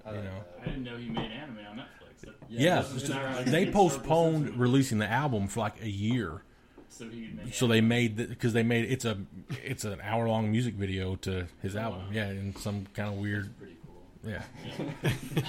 [0.05, 0.43] I You like know.
[0.61, 2.21] I didn't know he made anime on Netflix.
[2.21, 5.81] That- yeah, this is it's not not- like- they postponed releasing the album for like
[5.81, 6.41] a year.
[6.89, 9.17] So he could So they made because they made it's a
[9.63, 11.99] it's an hour long music video to his Oh, album.
[12.07, 12.11] wow.
[12.11, 14.31] Yeah, in some kind of weird Pretty cool.
[14.31, 14.41] yeah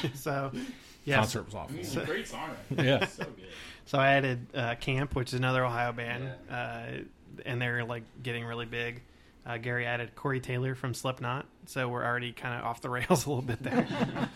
[0.15, 0.53] so,
[1.05, 1.17] yes.
[1.17, 2.85] concert was I mean, he's a great songwriter.
[2.85, 3.07] Yeah.
[3.07, 3.47] so good.
[3.91, 7.03] So I added uh, Caamp, which is another Ohio band, uh,
[7.45, 9.03] and they're like getting really big.
[9.45, 13.27] Uh, Gary added Corey Taylor from Slipknot, so we're already kind of off the rails
[13.27, 13.89] a little bit there.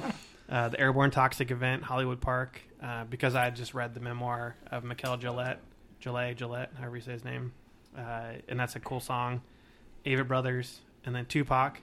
[0.50, 4.56] uh, the Airborne Toxic Event, Hollywood Park, uh, because I had just read the memoir
[4.72, 5.60] of Mikel Gillette,
[6.00, 7.52] Gillette, Gillette, however you say his name,
[7.96, 9.40] uh, and that's a cool song.
[10.04, 11.76] Avett Brothers, and then Tupac.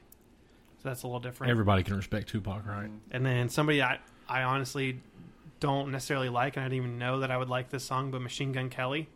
[0.84, 1.52] So that's a little different.
[1.52, 2.90] Everybody can respect Tupac, right?
[3.12, 5.00] And then somebody I, I honestly
[5.62, 8.22] don't necessarily like, and I didn't even know that I would like this song, but
[8.22, 9.08] Machine Gun Kelly.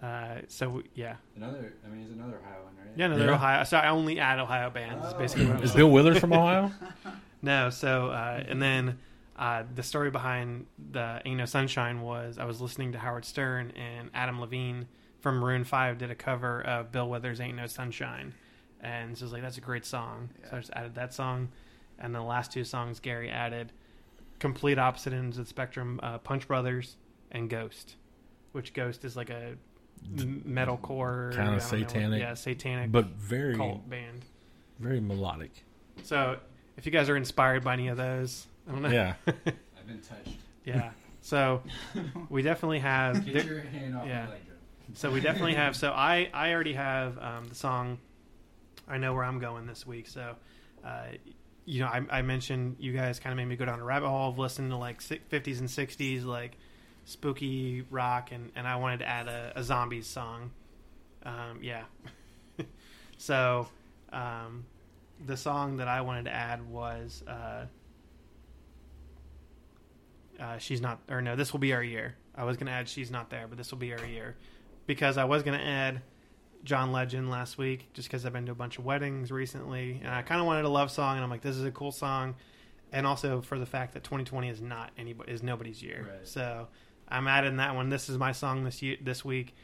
[0.00, 2.86] Uh, so yeah, Another, I mean, he's another Ohio one, right?
[2.96, 3.34] yeah, another Yeah.
[3.34, 3.64] Ohio.
[3.64, 5.06] So I only add Ohio bands.
[5.06, 5.78] Is basically what I'm Is saying.
[5.78, 6.70] Bill Withers from Ohio?
[7.44, 9.00] No, so uh, and then
[9.36, 13.72] uh, the story behind the Ain't No Sunshine was I was listening to Howard Stern
[13.72, 14.86] and Adam Levine
[15.18, 18.34] from Maroon Five did a cover of Bill Withers' Ain't No Sunshine,
[18.80, 20.28] and so I was like, that's a great song.
[20.48, 21.48] So I just added that song,
[21.98, 23.72] and the last two songs Gary added,
[24.42, 26.96] complete opposite ends of the spectrum: uh, Punch Brothers
[27.30, 27.94] and Ghost,
[28.50, 29.54] which Ghost is like a
[30.16, 34.24] metalcore Kinda I know satanic, yeah, satanic but very cult band.
[34.80, 35.64] very melodic.
[36.02, 36.38] So
[36.76, 38.90] if you guys are inspired by any of those, I don't know.
[38.90, 39.14] Yeah.
[39.26, 40.36] I've been touched.
[40.64, 40.90] Yeah.
[41.20, 41.62] So
[42.28, 43.24] we definitely have.
[43.24, 44.24] Get your hand off yeah.
[44.24, 44.52] my leg, Joe.
[44.94, 45.76] So we definitely have.
[45.76, 47.98] So I I already have um, the song.
[48.88, 50.08] I know where I'm going this week.
[50.08, 50.34] So,
[50.84, 51.04] uh,
[51.64, 54.08] you know, I, I mentioned you guys kind of made me go down a rabbit
[54.08, 56.56] hole of listening to like 50s and 60s like
[57.04, 60.50] spooky rock, and and I wanted to add a, a zombies song.
[61.24, 61.84] Um, yeah.
[63.18, 63.68] so,
[64.12, 64.64] um,
[65.24, 67.22] the song that I wanted to add was.
[67.26, 67.66] Uh,
[70.40, 72.16] uh, she's not, or no, this will be our year.
[72.34, 74.36] I was going to add she's not there, but this will be our year
[74.86, 76.00] because I was going to add
[76.64, 80.12] John Legend last week just because I've been to a bunch of weddings recently, and
[80.12, 82.34] I kind of wanted a love song, and I'm like, this is a cool song,
[82.92, 86.08] and also for the fact that 2020 is not anybody is nobody's year.
[86.10, 86.28] Right.
[86.28, 86.68] So
[87.08, 87.88] I'm adding that one.
[87.88, 89.54] This is my song this year, this week.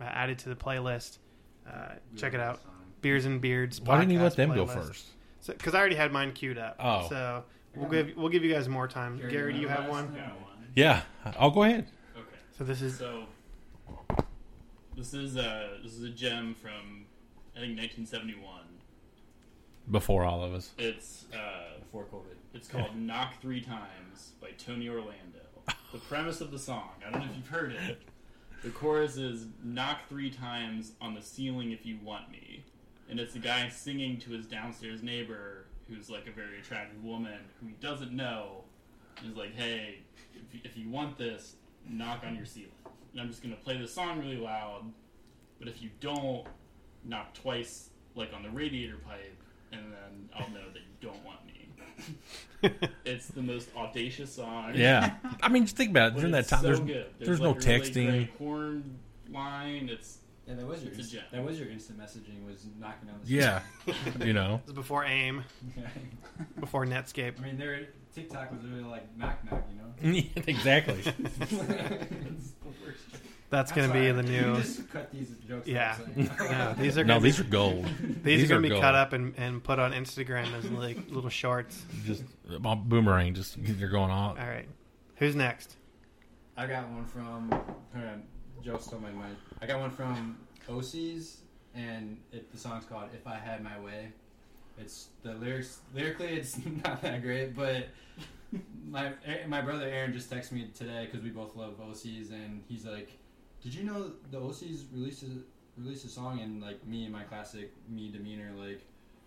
[0.00, 1.18] Uh, added to the playlist.
[1.66, 2.62] Uh, check it out.
[2.62, 2.70] that.
[3.00, 3.80] Beers and Beards.
[3.80, 5.06] Why didn't you let podcast them go first?
[5.46, 6.76] Because I already had mine queued up.
[6.78, 7.06] Oh.
[7.08, 9.16] So we'll give we'll give you guys more time.
[9.18, 10.12] Gary, Gary, do you have one?
[10.12, 10.66] one.
[10.74, 11.02] Yeah,
[11.38, 11.86] I'll go ahead.
[12.16, 12.26] Okay.
[12.58, 13.24] So this is So
[14.96, 17.04] this is uh this is a gem from
[17.56, 18.42] I think 1971.
[19.90, 20.72] Before all of us.
[20.78, 22.36] It's uh Before COVID.
[22.54, 25.12] it's called "Knock Three Times" by Tony Orlando.
[25.92, 28.02] The premise of the song, I don't know if you've heard it.
[28.62, 32.64] The chorus is "Knock three times on the ceiling if you want me,"
[33.08, 37.38] and it's a guy singing to his downstairs neighbor who's like a very attractive woman
[37.60, 38.64] who he doesn't know.
[39.22, 40.00] He's like, "Hey,
[40.34, 41.54] if you, if you want this,
[41.88, 42.70] knock on your ceiling."
[43.16, 44.92] And I'm just gonna play the song really loud,
[45.58, 46.46] but if you don't,
[47.02, 49.34] knock twice, like on the radiator pipe,
[49.72, 51.52] and then I'll know that you don't want me.
[53.06, 54.72] It's the most audacious song.
[54.74, 56.14] Yeah, I mean, just think about it.
[56.14, 57.06] But During that it's time, so there's good.
[57.20, 58.08] there's no like a really texting.
[58.10, 58.98] great horn
[59.30, 59.88] line.
[59.90, 61.22] It's Yeah, that was your It's a gem.
[61.32, 63.62] that was your instant messaging was knocking on the yeah,
[64.24, 64.60] you know.
[64.66, 65.42] this is before AIM,
[66.60, 67.38] before Netscape.
[67.40, 67.86] I mean, there
[68.16, 70.22] TikTok was really like Mac Mac, you know.
[70.46, 70.94] exactly.
[71.04, 73.04] it's the worst.
[73.50, 74.56] That's gonna be in the you new.
[74.56, 75.68] Just cut these jokes.
[75.68, 75.98] Yeah.
[76.16, 77.84] No, these are No, gonna these are gold.
[77.84, 78.80] these, these are gonna be gold.
[78.80, 81.84] cut up and, and put on Instagram as like little shorts.
[82.06, 83.34] Just uh, boomerang.
[83.34, 84.38] Just they're going on.
[84.38, 84.66] All right,
[85.16, 85.76] who's next?
[86.56, 87.50] I got one from.
[87.50, 88.22] Hold on,
[88.64, 89.36] Joe stole my mic.
[89.60, 90.38] I got one from
[90.70, 91.36] OCs,
[91.74, 94.08] and it, the song's called "If I Had My Way."
[94.78, 95.80] It's the lyrics.
[95.94, 97.88] Lyrically, it's not that great, but
[98.88, 99.12] my
[99.46, 103.10] my brother Aaron just texted me today because we both love OCs, and he's like,
[103.62, 107.22] "Did you know the OCs released a, released a song?" And like me and my
[107.24, 108.82] classic me demeanor, like,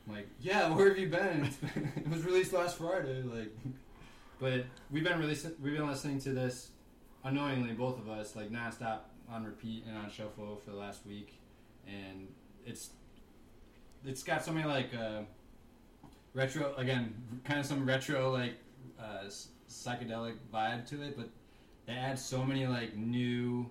[0.08, 1.50] I'm like, "Yeah, where have you been?
[1.96, 3.52] It was released last Friday." Like,
[4.40, 6.70] but we've been releasing, we've been listening to this
[7.24, 11.34] unknowingly, both of us, like nonstop on repeat and on shuffle for the last week,
[11.88, 12.28] and
[12.66, 12.92] it's
[14.06, 15.22] it's got so many like uh,
[16.34, 17.14] retro again,
[17.44, 18.54] kind of some retro like
[19.00, 19.30] uh,
[19.70, 21.30] psychedelic vibe to it, but
[21.86, 23.70] they add so many like new,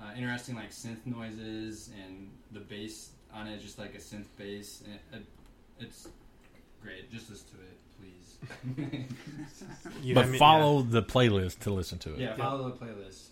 [0.00, 4.82] uh, interesting like synth noises, and the bass on it, just like a synth bass,
[4.84, 5.26] and it, it,
[5.86, 6.08] it's
[6.82, 7.10] great.
[7.10, 9.06] Just listen to it, please.
[10.02, 12.20] You but have me- follow the playlist to listen to it.
[12.20, 13.28] yeah, follow the playlist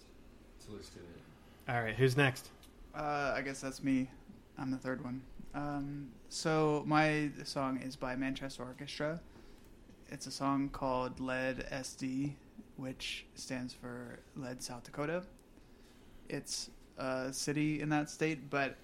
[0.66, 1.70] to listen to it.
[1.72, 2.48] All right, who's next?
[2.94, 4.08] Uh, I guess that's me.
[4.58, 5.22] I'm the third one.
[5.55, 9.20] Um, so my song is by Manchester Orchestra.
[10.11, 12.32] It's a song called Lead SD,
[12.76, 15.22] which stands for Lead, South Dakota.
[16.28, 18.76] It's a city in that state, but,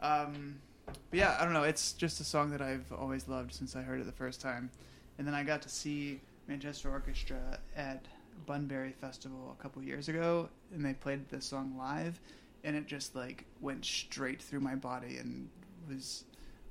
[0.00, 0.56] um,
[0.86, 1.64] but yeah, I don't know.
[1.64, 4.70] It's just a song that I've always loved since I heard it the first time,
[5.18, 8.06] and then I got to see Manchester Orchestra at
[8.46, 12.18] Bunbury Festival a couple years ago, and they played this song live,
[12.64, 15.48] and it just like went straight through my body and
[15.88, 16.24] was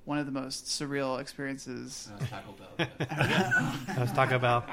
[0.05, 2.09] one of the most surreal experiences.
[2.13, 2.87] Uh, Taco Bell.
[3.97, 4.69] Let's talk about.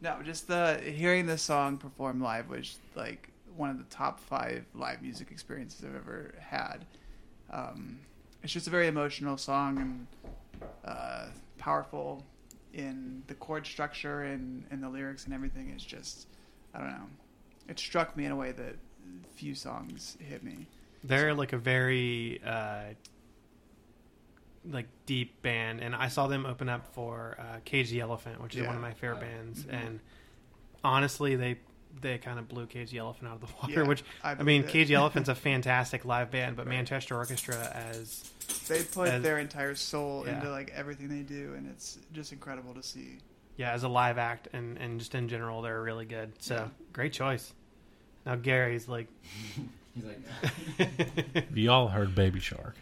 [0.00, 4.64] No, just the hearing this song performed live was like one of the top five
[4.74, 6.86] live music experiences I've ever had.
[7.52, 7.98] Um,
[8.42, 10.06] it's just a very emotional song and
[10.84, 11.26] uh,
[11.58, 12.24] powerful
[12.72, 15.70] in the chord structure and, and the lyrics and everything.
[15.70, 16.28] Is just
[16.74, 17.06] I don't know.
[17.68, 18.76] It struck me in a way that
[19.34, 20.66] few songs hit me.
[21.04, 22.94] They're like a very uh,
[24.68, 28.54] like deep band, and I saw them open up for uh, Cage the Elephant, which
[28.54, 28.66] is Yeah.
[28.66, 29.20] one of my favorite Oh.
[29.20, 29.64] bands.
[29.64, 29.72] Mhm.
[29.72, 30.00] And
[30.84, 31.58] honestly, they
[32.00, 33.72] they kind of blew Cage the Elephant out of the water.
[33.82, 34.68] Yeah, which I I, mean, believe it.
[34.70, 36.76] Cage the Elephant's a fantastic live band, but Right.
[36.76, 38.30] Manchester Orchestra as
[38.68, 40.36] They put As- their entire soul Yeah.
[40.36, 43.18] into like everything they do, and it's just incredible to see.
[43.56, 46.32] yeah as a live act and and just in general, they're really good.
[46.40, 46.68] So Yeah.
[46.92, 47.52] great choice.
[48.24, 49.08] Now Gary's like,
[49.94, 52.76] He's like, Have you all heard Baby Shark?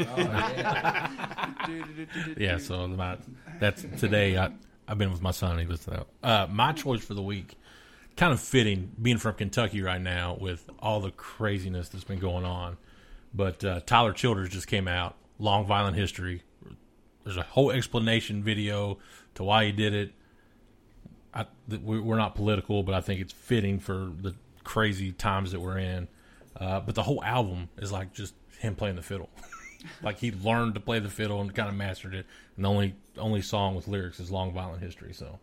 [0.00, 0.16] Oh,
[2.36, 2.58] yeah.
[2.58, 3.18] So my,
[3.60, 4.36] that's today.
[4.36, 4.50] I,
[4.86, 5.58] I've been with my son.
[5.58, 6.04] He listened.
[6.22, 7.56] Uh, my choice for the week,
[8.16, 12.44] kind of fitting, being from Kentucky right now with all the craziness that's been going
[12.44, 12.76] on.
[13.34, 15.16] But uh, Tyler Childers just came out.
[15.38, 16.42] Long violent history.
[17.24, 18.98] There's a whole explanation video
[19.34, 20.12] to why he did it.
[21.32, 24.34] I, we're not political, but I think it's fitting for the
[24.64, 26.08] crazy times that we're in.
[26.56, 29.30] Uh, but the whole album is like just him playing the fiddle.
[30.02, 32.26] like he learned to play the fiddle and kind of mastered it.
[32.56, 35.38] And the only only song with lyrics is "Long Violent History." So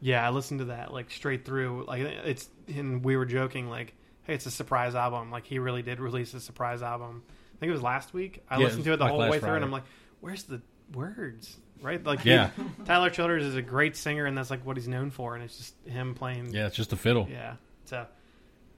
[0.00, 1.84] Yeah, I listened to that like straight through.
[1.86, 3.94] Like it's and we were joking like,
[4.24, 5.30] hey, it's a surprise album.
[5.30, 7.22] Like he really did release a surprise album.
[7.28, 8.42] I think it was last week.
[8.48, 9.84] I Yeah, listened to it the like whole way through, and I'm like,
[10.20, 10.62] where's the
[10.94, 12.02] words, right?
[12.02, 12.50] Like, Yeah.
[12.56, 15.44] he- Tyler Childers is a great singer, and that's like what he's known for, and
[15.44, 16.54] it's just him playing.
[16.54, 17.28] Yeah, it's just a fiddle.
[17.30, 17.56] Yeah.
[17.84, 18.06] So,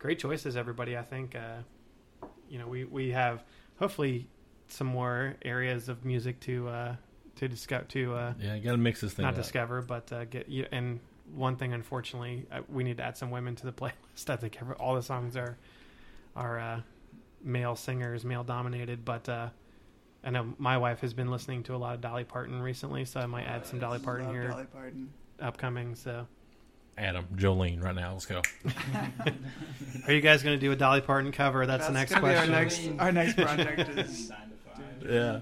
[0.00, 0.96] great choices, everybody.
[0.98, 3.44] I think, uh, you know, we we have
[3.78, 4.26] hopefully
[4.72, 6.96] some more areas of music to uh,
[7.36, 9.40] to discover to uh, Yeah, you got to mix this thing not up.
[9.40, 10.66] discover, but uh, get you.
[10.72, 11.00] And
[11.34, 14.28] one thing, unfortunately, uh, we need to add some women to the playlist.
[14.28, 15.56] I think every, all the songs are
[16.34, 16.80] are uh,
[17.42, 19.04] male singers, male dominated.
[19.04, 19.48] But uh,
[20.24, 23.20] I know my wife has been listening to a lot of Dolly Parton recently, so
[23.20, 25.12] I might add some Dolly Parton Love here Dolly Parton.
[25.40, 25.94] upcoming.
[25.94, 26.26] So,
[26.96, 28.12] Adam, Jolene, right now.
[28.12, 28.42] Let's go.
[30.06, 31.66] are you guys going to do a Dolly Parton cover?
[31.66, 32.52] That's, the next gonna be question.
[32.54, 34.30] Our next, our next project is
[35.02, 35.12] Nine.
[35.12, 35.40] Yeah.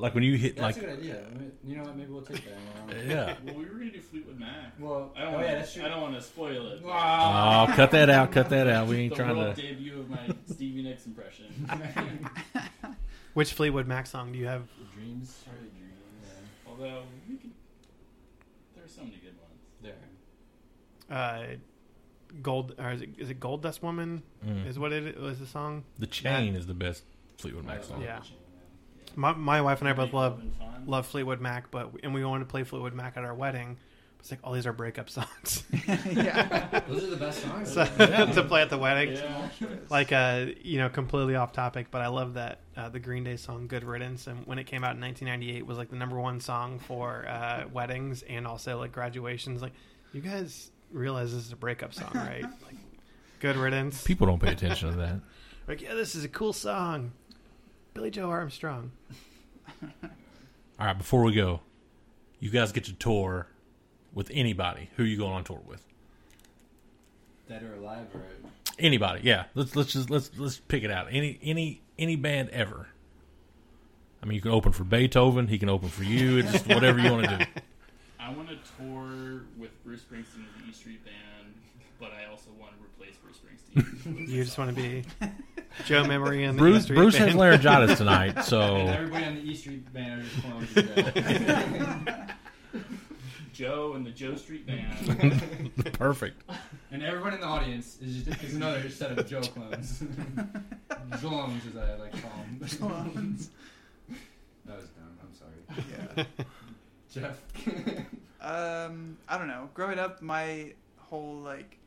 [0.00, 1.24] Like when you hit That's like a good idea.
[1.26, 1.96] I mean, You know what?
[1.96, 2.96] Maybe we'll take that.
[2.96, 3.08] Around.
[3.10, 3.34] yeah.
[3.44, 4.74] Well, we were gonna do Fleetwood Mac.
[4.78, 5.28] Well, I don't.
[5.30, 5.84] oh wanna, yeah, that's true.
[5.84, 6.82] I don't want to spoil it.
[6.84, 7.66] Wow.
[7.68, 8.30] Oh, cut that out.
[8.30, 8.86] Cut that out.
[8.86, 9.62] We ain't the trying world to.
[9.62, 11.46] debut of my Stevie Nicks impression.
[13.34, 14.68] Which Fleetwood Mac song do you have?
[14.94, 15.42] Dreams.
[15.44, 15.94] Probably dreams.
[16.22, 16.70] Yeah.
[16.70, 17.50] Although we could,
[18.76, 19.96] there are so many good ones.
[21.08, 21.16] There.
[21.16, 21.56] Uh,
[22.42, 24.22] Gold, or is it, is it Gold Dust Woman?
[24.46, 24.66] Mm.
[24.68, 25.84] Is what it was the song?
[25.98, 27.02] The chain is the best
[27.38, 28.02] Fleetwood Mac song.
[28.02, 28.20] Yeah.
[29.16, 30.42] My, my wife and I both love
[30.86, 33.78] love Fleetwood Mac, but and we wanted to play Fleetwood Mac at our wedding.
[34.18, 36.80] It's like all these are breakup songs yeah.
[36.88, 37.72] Those are the best songs.
[37.72, 37.84] so,
[38.34, 39.14] to play at the wedding.
[39.14, 39.48] Yeah.
[39.88, 43.36] Like uh, you know, completely off topic, but I love that uh, the Green Day
[43.36, 46.40] song "Good Riddance" and when it came out in 1998 was like the number one
[46.40, 49.62] song for uh, weddings and also like graduations.
[49.62, 49.72] Like,
[50.12, 52.42] you guys realize this is a breakup song, right?
[52.42, 52.76] Like,
[53.38, 55.20] "Good Riddance." People don't pay attention to that.
[55.68, 57.12] Like, yeah, this is a cool song.
[57.98, 58.92] Billie Joe Armstrong.
[59.82, 61.58] All right, before we go,
[62.38, 63.48] you guys get to tour
[64.14, 64.88] with anybody.
[64.94, 65.84] Who you going on tour with?
[67.48, 68.22] Dead or alive, or
[68.78, 69.22] Anybody?
[69.24, 69.46] Yeah.
[69.56, 71.08] Let's let's just let's let's pick it out.
[71.10, 72.86] Any any any band ever.
[74.22, 75.48] I mean, you can open for Beethoven.
[75.48, 76.38] He can open for you.
[76.38, 77.44] It's just whatever you want to do.
[78.20, 81.52] I want to tour with Bruce Springsteen of the E Street Band,
[81.98, 84.28] but I also want to replace Bruce Springsteen.
[84.28, 85.02] You just want to be
[85.86, 89.42] Joe Memory and the Bruce Street Bruce has laryngitis tonight, and so everybody on the
[89.42, 92.30] E Street band are just clones.
[93.52, 95.74] Joe and the Joe Street Band.
[95.94, 96.48] perfect.
[96.92, 100.04] and everyone in the audience is just is another set of Joe clones.
[101.12, 102.68] Clones, as I like to call them.
[102.68, 103.50] Clones.
[104.64, 105.18] That was dumb.
[105.22, 105.84] I'm sorry.
[106.16, 106.24] Yeah.
[107.12, 107.40] Jeff.
[108.40, 109.70] Um, I don't know.
[109.74, 111.78] Growing up, my whole like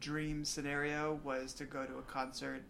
[0.00, 2.62] dream scenario was to go to a concert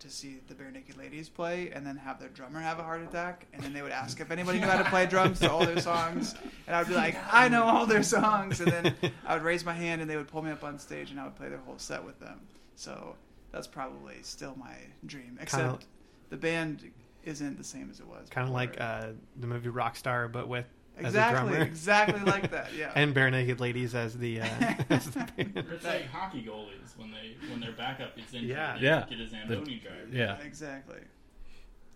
[0.00, 3.46] to see the Barenaked Ladies play, and then have their drummer have a heart attack,
[3.52, 5.78] and then they would ask if anybody knew how to play drums to all their
[5.80, 6.34] songs,
[6.66, 9.64] and I would be like, I know all their songs, and then I would raise
[9.64, 11.58] my hand, and they would pull me up on stage, and I would play their
[11.58, 12.40] whole set with them.
[12.74, 13.14] So
[13.52, 14.74] that's probably still my
[15.06, 15.86] dream, except
[16.30, 16.90] the band
[17.24, 18.28] isn't the same as it was.
[18.28, 19.08] kind of like uh,
[19.38, 20.66] the movie Rockstar, but with
[20.98, 21.64] exactly, drummer.
[21.64, 22.72] exactly like that.
[22.74, 22.92] Yeah.
[22.96, 24.46] and Barenaked Ladies as the, uh,
[24.90, 25.64] as the band.
[25.70, 28.50] It's like hockey goalies when they when their backup gets injured.
[28.50, 28.76] Yeah.
[28.80, 29.06] Yeah.
[29.08, 30.12] Get a Zamboni drive.
[30.12, 30.38] Yeah.
[30.38, 31.00] Exactly.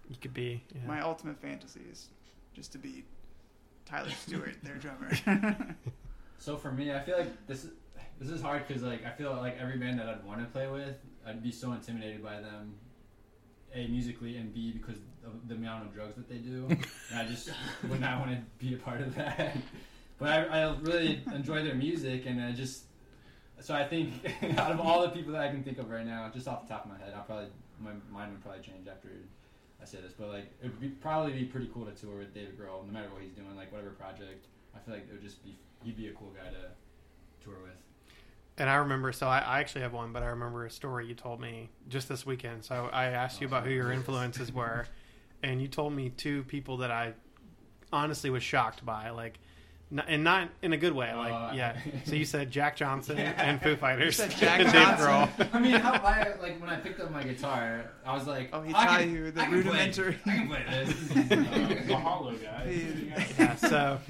[0.09, 0.63] You could be.
[0.75, 0.87] Yeah.
[0.87, 2.09] My ultimate fantasy is
[2.55, 3.05] just to be
[3.85, 5.11] Tyler Stewart, their drummer.
[6.39, 7.71] So for me, I feel like this is
[8.19, 10.69] this is hard because like I feel like every band that I'd want to play
[10.69, 12.75] with, I'd be so intimidated by them.
[13.77, 16.67] A musically and B because of the amount of drugs that they do,
[17.11, 17.51] and I just
[17.89, 19.57] would not want to be a part of that.
[20.19, 22.85] But I, I really enjoy their music, and I just
[23.61, 24.13] so I think
[24.59, 26.73] out of all the people that I can think of right now, just off the
[26.73, 27.49] top of my head, I'll probably
[27.81, 29.09] my mind would probably change after
[29.81, 32.35] I say this, but like it would be, probably be pretty cool to tour with
[32.35, 34.47] David Grohl, no matter what he's doing, like whatever project.
[34.75, 37.77] I feel like it would just be he'd be a cool guy to tour with.
[38.59, 41.15] And I remember, so I, I actually have one, but I remember a story you
[41.15, 42.65] told me just this weekend.
[42.65, 44.87] So I asked you about who your influences were,
[45.43, 47.13] and you told me two people that I
[47.93, 49.39] honestly was shocked by, like,
[49.93, 51.13] n- and not in a good way.
[51.15, 51.77] Like, Uh, yeah.
[52.07, 55.55] So you said Jack Johnson and Foo Fighters, said Jack and Dave Grohl.
[55.55, 58.63] I mean, how I like when I picked up my guitar, I was like, Oh,
[58.63, 61.11] he taught can- you the I can play- rudimentary- I can play this.
[61.11, 62.71] Uh, the Hollow guy.
[62.71, 63.27] Yeah.
[63.39, 64.01] yeah, so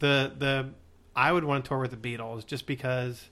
[0.00, 0.70] the the
[1.16, 3.30] I would want to tour with the Beatles just because,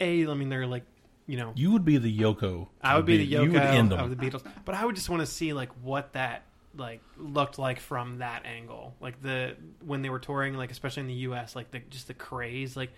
[0.00, 0.84] a, I mean they're like,
[1.26, 2.68] you know, You would be the Yoko.
[2.82, 3.44] I would be the Yoko.
[3.44, 4.12] You would end Yoko them.
[4.12, 6.44] of the Beatles, but I would just want to see like what that
[6.76, 11.06] like looked like from that angle, like the when they were touring, like especially in
[11.06, 12.76] the U.S., like the just the craze.
[12.76, 12.90] Like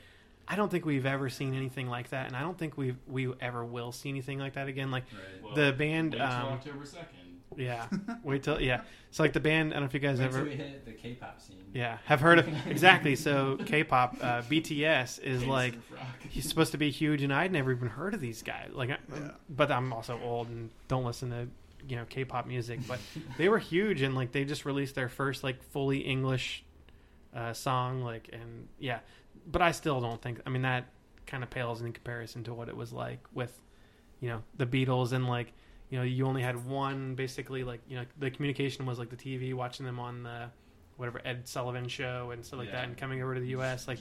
[0.48, 3.32] I don't think we've ever seen anything like that, and I don't think we we
[3.40, 4.90] ever will see anything like that again.
[4.90, 5.44] Like Right.
[5.44, 7.25] Well, the band, wait till um, October second.
[7.56, 7.86] Yeah,
[8.22, 8.82] wait till yeah.
[9.10, 10.84] So like the band, I don't know if you guys Wait ever till we hit
[10.84, 11.56] the K-pop scene.
[11.72, 13.16] yeah have heard of exactly.
[13.16, 15.74] So K-pop, uh, BTS is like
[16.28, 18.70] he's supposed to be huge, and I'd never even heard of these guys.
[18.72, 19.30] Like, I, Yeah.
[19.48, 21.48] but I'm also old and don't listen to
[21.88, 22.98] you know K-pop music, but
[23.38, 26.64] they were huge and like they just released their first like fully English
[27.34, 28.98] uh, song, like and yeah,
[29.46, 30.40] but I still don't think.
[30.46, 30.86] I mean that
[31.26, 33.52] kind of pales in comparison to what it was like with
[34.20, 35.52] you know the Beatles and like
[35.90, 39.16] you know you only had one basically like you know the communication was like the
[39.16, 40.50] TV watching them on the
[40.96, 42.76] whatever Ed Sullivan show and stuff like Yeah.
[42.76, 43.98] that and coming over to the US like.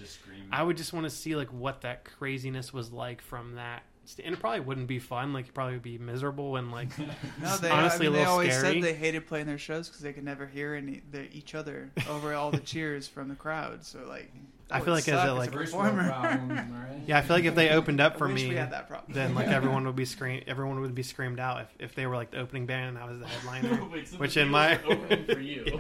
[0.52, 3.84] I would just want to see like what that craziness was like from that
[4.24, 6.90] and it probably wouldn't be fun like it probably would be miserable and like
[7.42, 8.74] No, they, honestly I a mean, they little always scary.
[8.76, 11.92] said they hated playing their shows because they could never hear any their, each other
[12.10, 13.84] over all the cheers from the crowd.
[13.86, 14.32] So like,
[14.72, 16.08] I feel like as a, like- a performer.
[16.10, 17.02] problem, right?
[17.08, 19.96] yeah I feel like if they opened up for me that then like everyone would
[19.96, 22.90] be scream everyone would be screamed out if, if they were like the opening band
[22.90, 25.80] and I was the headliner Wait, so Which the in my- are opening for you.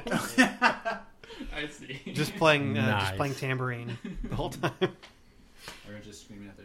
[1.54, 2.00] I see.
[2.14, 3.02] just playing uh, Nice.
[3.04, 6.65] just playing tambourine the whole time Or just screaming at the their lungs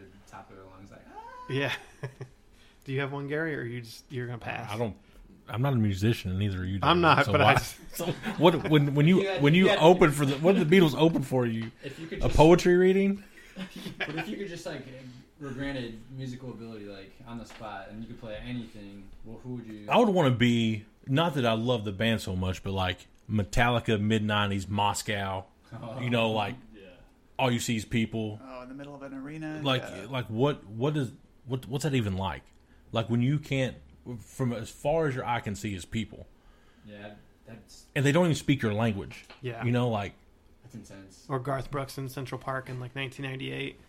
[1.49, 1.71] Yeah
[2.85, 4.95] do you have one Gary or you just you're gonna pass I don't.
[5.49, 6.79] I'm not a musician, and neither are you.
[6.81, 7.55] I'm not So but why- I
[7.93, 8.05] so
[8.37, 10.69] what when when you You had- when you you had- open for the what did
[10.69, 11.71] the Beatles open for you?
[11.83, 13.23] If you could A poetry reading?
[13.97, 14.81] but if you could just like,
[15.41, 19.55] were granted musical ability like on the spot and you could play anything, well, who
[19.55, 19.87] would you?
[19.89, 23.07] I would want to be not that I love the band so much, but like
[23.29, 25.43] Metallica mid '90s Moscow.
[25.99, 26.83] You know, like Yeah.
[27.37, 28.39] all you see is people.
[28.45, 29.59] Oh, in the middle of an arena.
[29.63, 30.05] Like yeah.
[30.09, 31.11] like what what is
[31.47, 32.41] what what's that even like?
[32.91, 33.75] Like when you can't
[34.19, 36.27] from as far as your eye can see is people,
[36.85, 37.11] Yeah,
[37.47, 39.25] that's and they don't even speak your language.
[39.41, 40.13] yeah You know, like
[40.63, 41.25] that's intense.
[41.29, 43.79] or Garth Brooks in Central Park in like 1998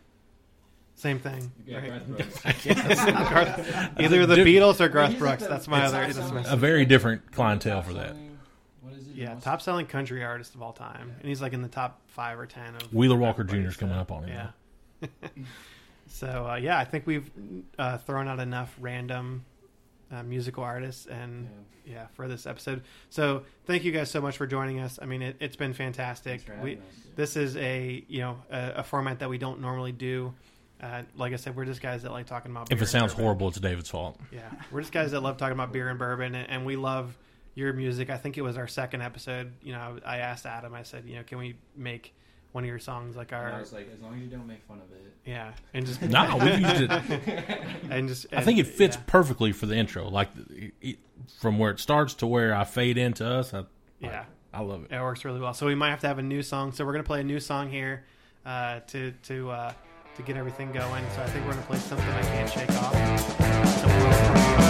[0.95, 1.89] same thing Yeah, right?
[2.19, 2.65] Garth Brooks.
[2.67, 4.47] Garth- either the Dude.
[4.47, 5.43] Beatles or Garth Brooks.
[5.43, 6.13] the- That's my other.
[6.13, 8.09] That's my, a very different clientele for that.
[8.11, 8.39] Selling-
[8.83, 9.15] What is it?
[9.17, 12.39] yeah, top selling country artist of all time, and he's like in the top five
[12.39, 13.57] or ten of Wheeler Walker Jr.
[13.69, 14.51] is coming up on him.
[15.03, 15.09] Yeah.
[16.13, 17.31] so uh, yeah, I think we've
[17.79, 19.45] uh, thrown out enough random
[20.13, 21.49] uh, musical artists and
[21.87, 21.93] Yeah.
[21.95, 22.83] yeah for this episode.
[23.11, 24.99] So thank you guys so much for joining us.
[25.01, 26.43] I mean, it, it's been fantastic.
[26.63, 26.85] We, having us.
[27.17, 30.35] this is a you know a, a format that we don't normally do.
[30.81, 32.65] Uh, like I said, we're just guys that like talking about.
[32.65, 33.25] If beer it and sounds bourbon.
[33.25, 34.19] horrible, it's David's fault.
[34.33, 34.41] Yeah,
[34.73, 37.17] we're just guys that love talking about beer and bourbon, and, and we love
[37.55, 38.11] your music.
[38.11, 39.53] I think it was our second episode.
[39.63, 40.75] You know, I asked Adam.
[40.75, 42.15] I said, you know, can we make
[42.53, 44.63] one of your songs like And I was like, as long as you don't make
[44.69, 45.13] fun of it.
[45.25, 46.91] yeah, and just No, we've used it.
[47.91, 49.03] and just I think it fits yeah.
[49.07, 50.09] perfectly for the intro.
[50.09, 50.97] Like it, it,
[51.41, 53.53] from where it starts to where I fade into us.
[53.55, 53.65] I,
[54.01, 54.93] Yeah, I love it.
[54.95, 55.55] it works really well.
[55.55, 56.73] So we might have to have a new song.
[56.73, 58.05] So we're gonna play a new song here
[58.45, 59.73] uh, to to uh,
[60.17, 61.05] to get everything going.
[61.15, 63.79] So I think we're gonna play something I can't shake off.
[63.81, 64.62] So we'll-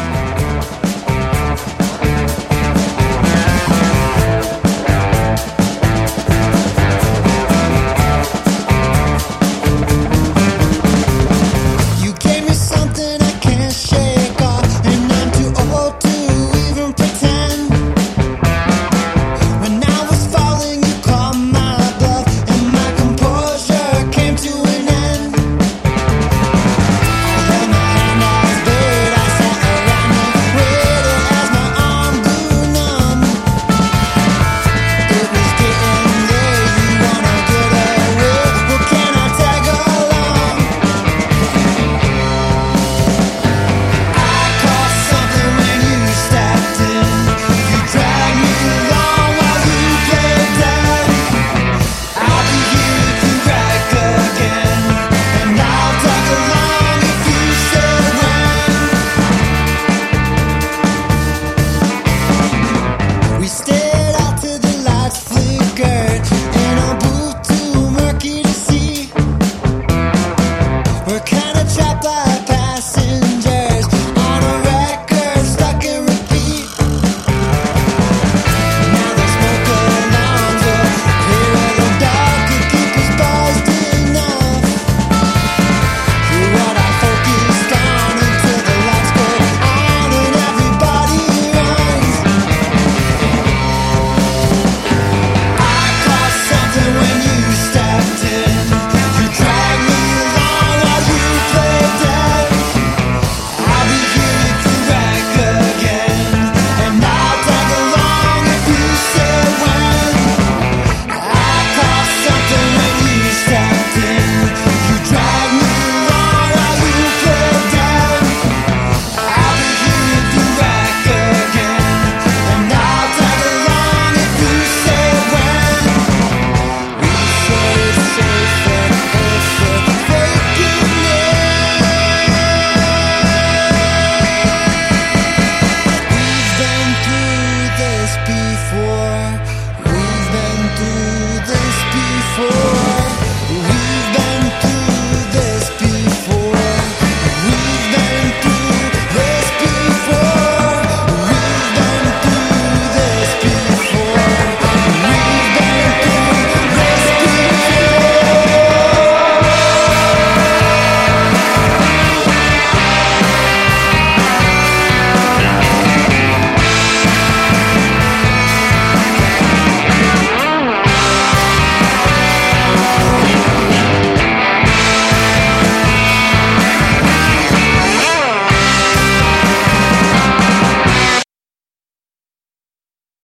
[71.13, 72.42] What kind of chopper?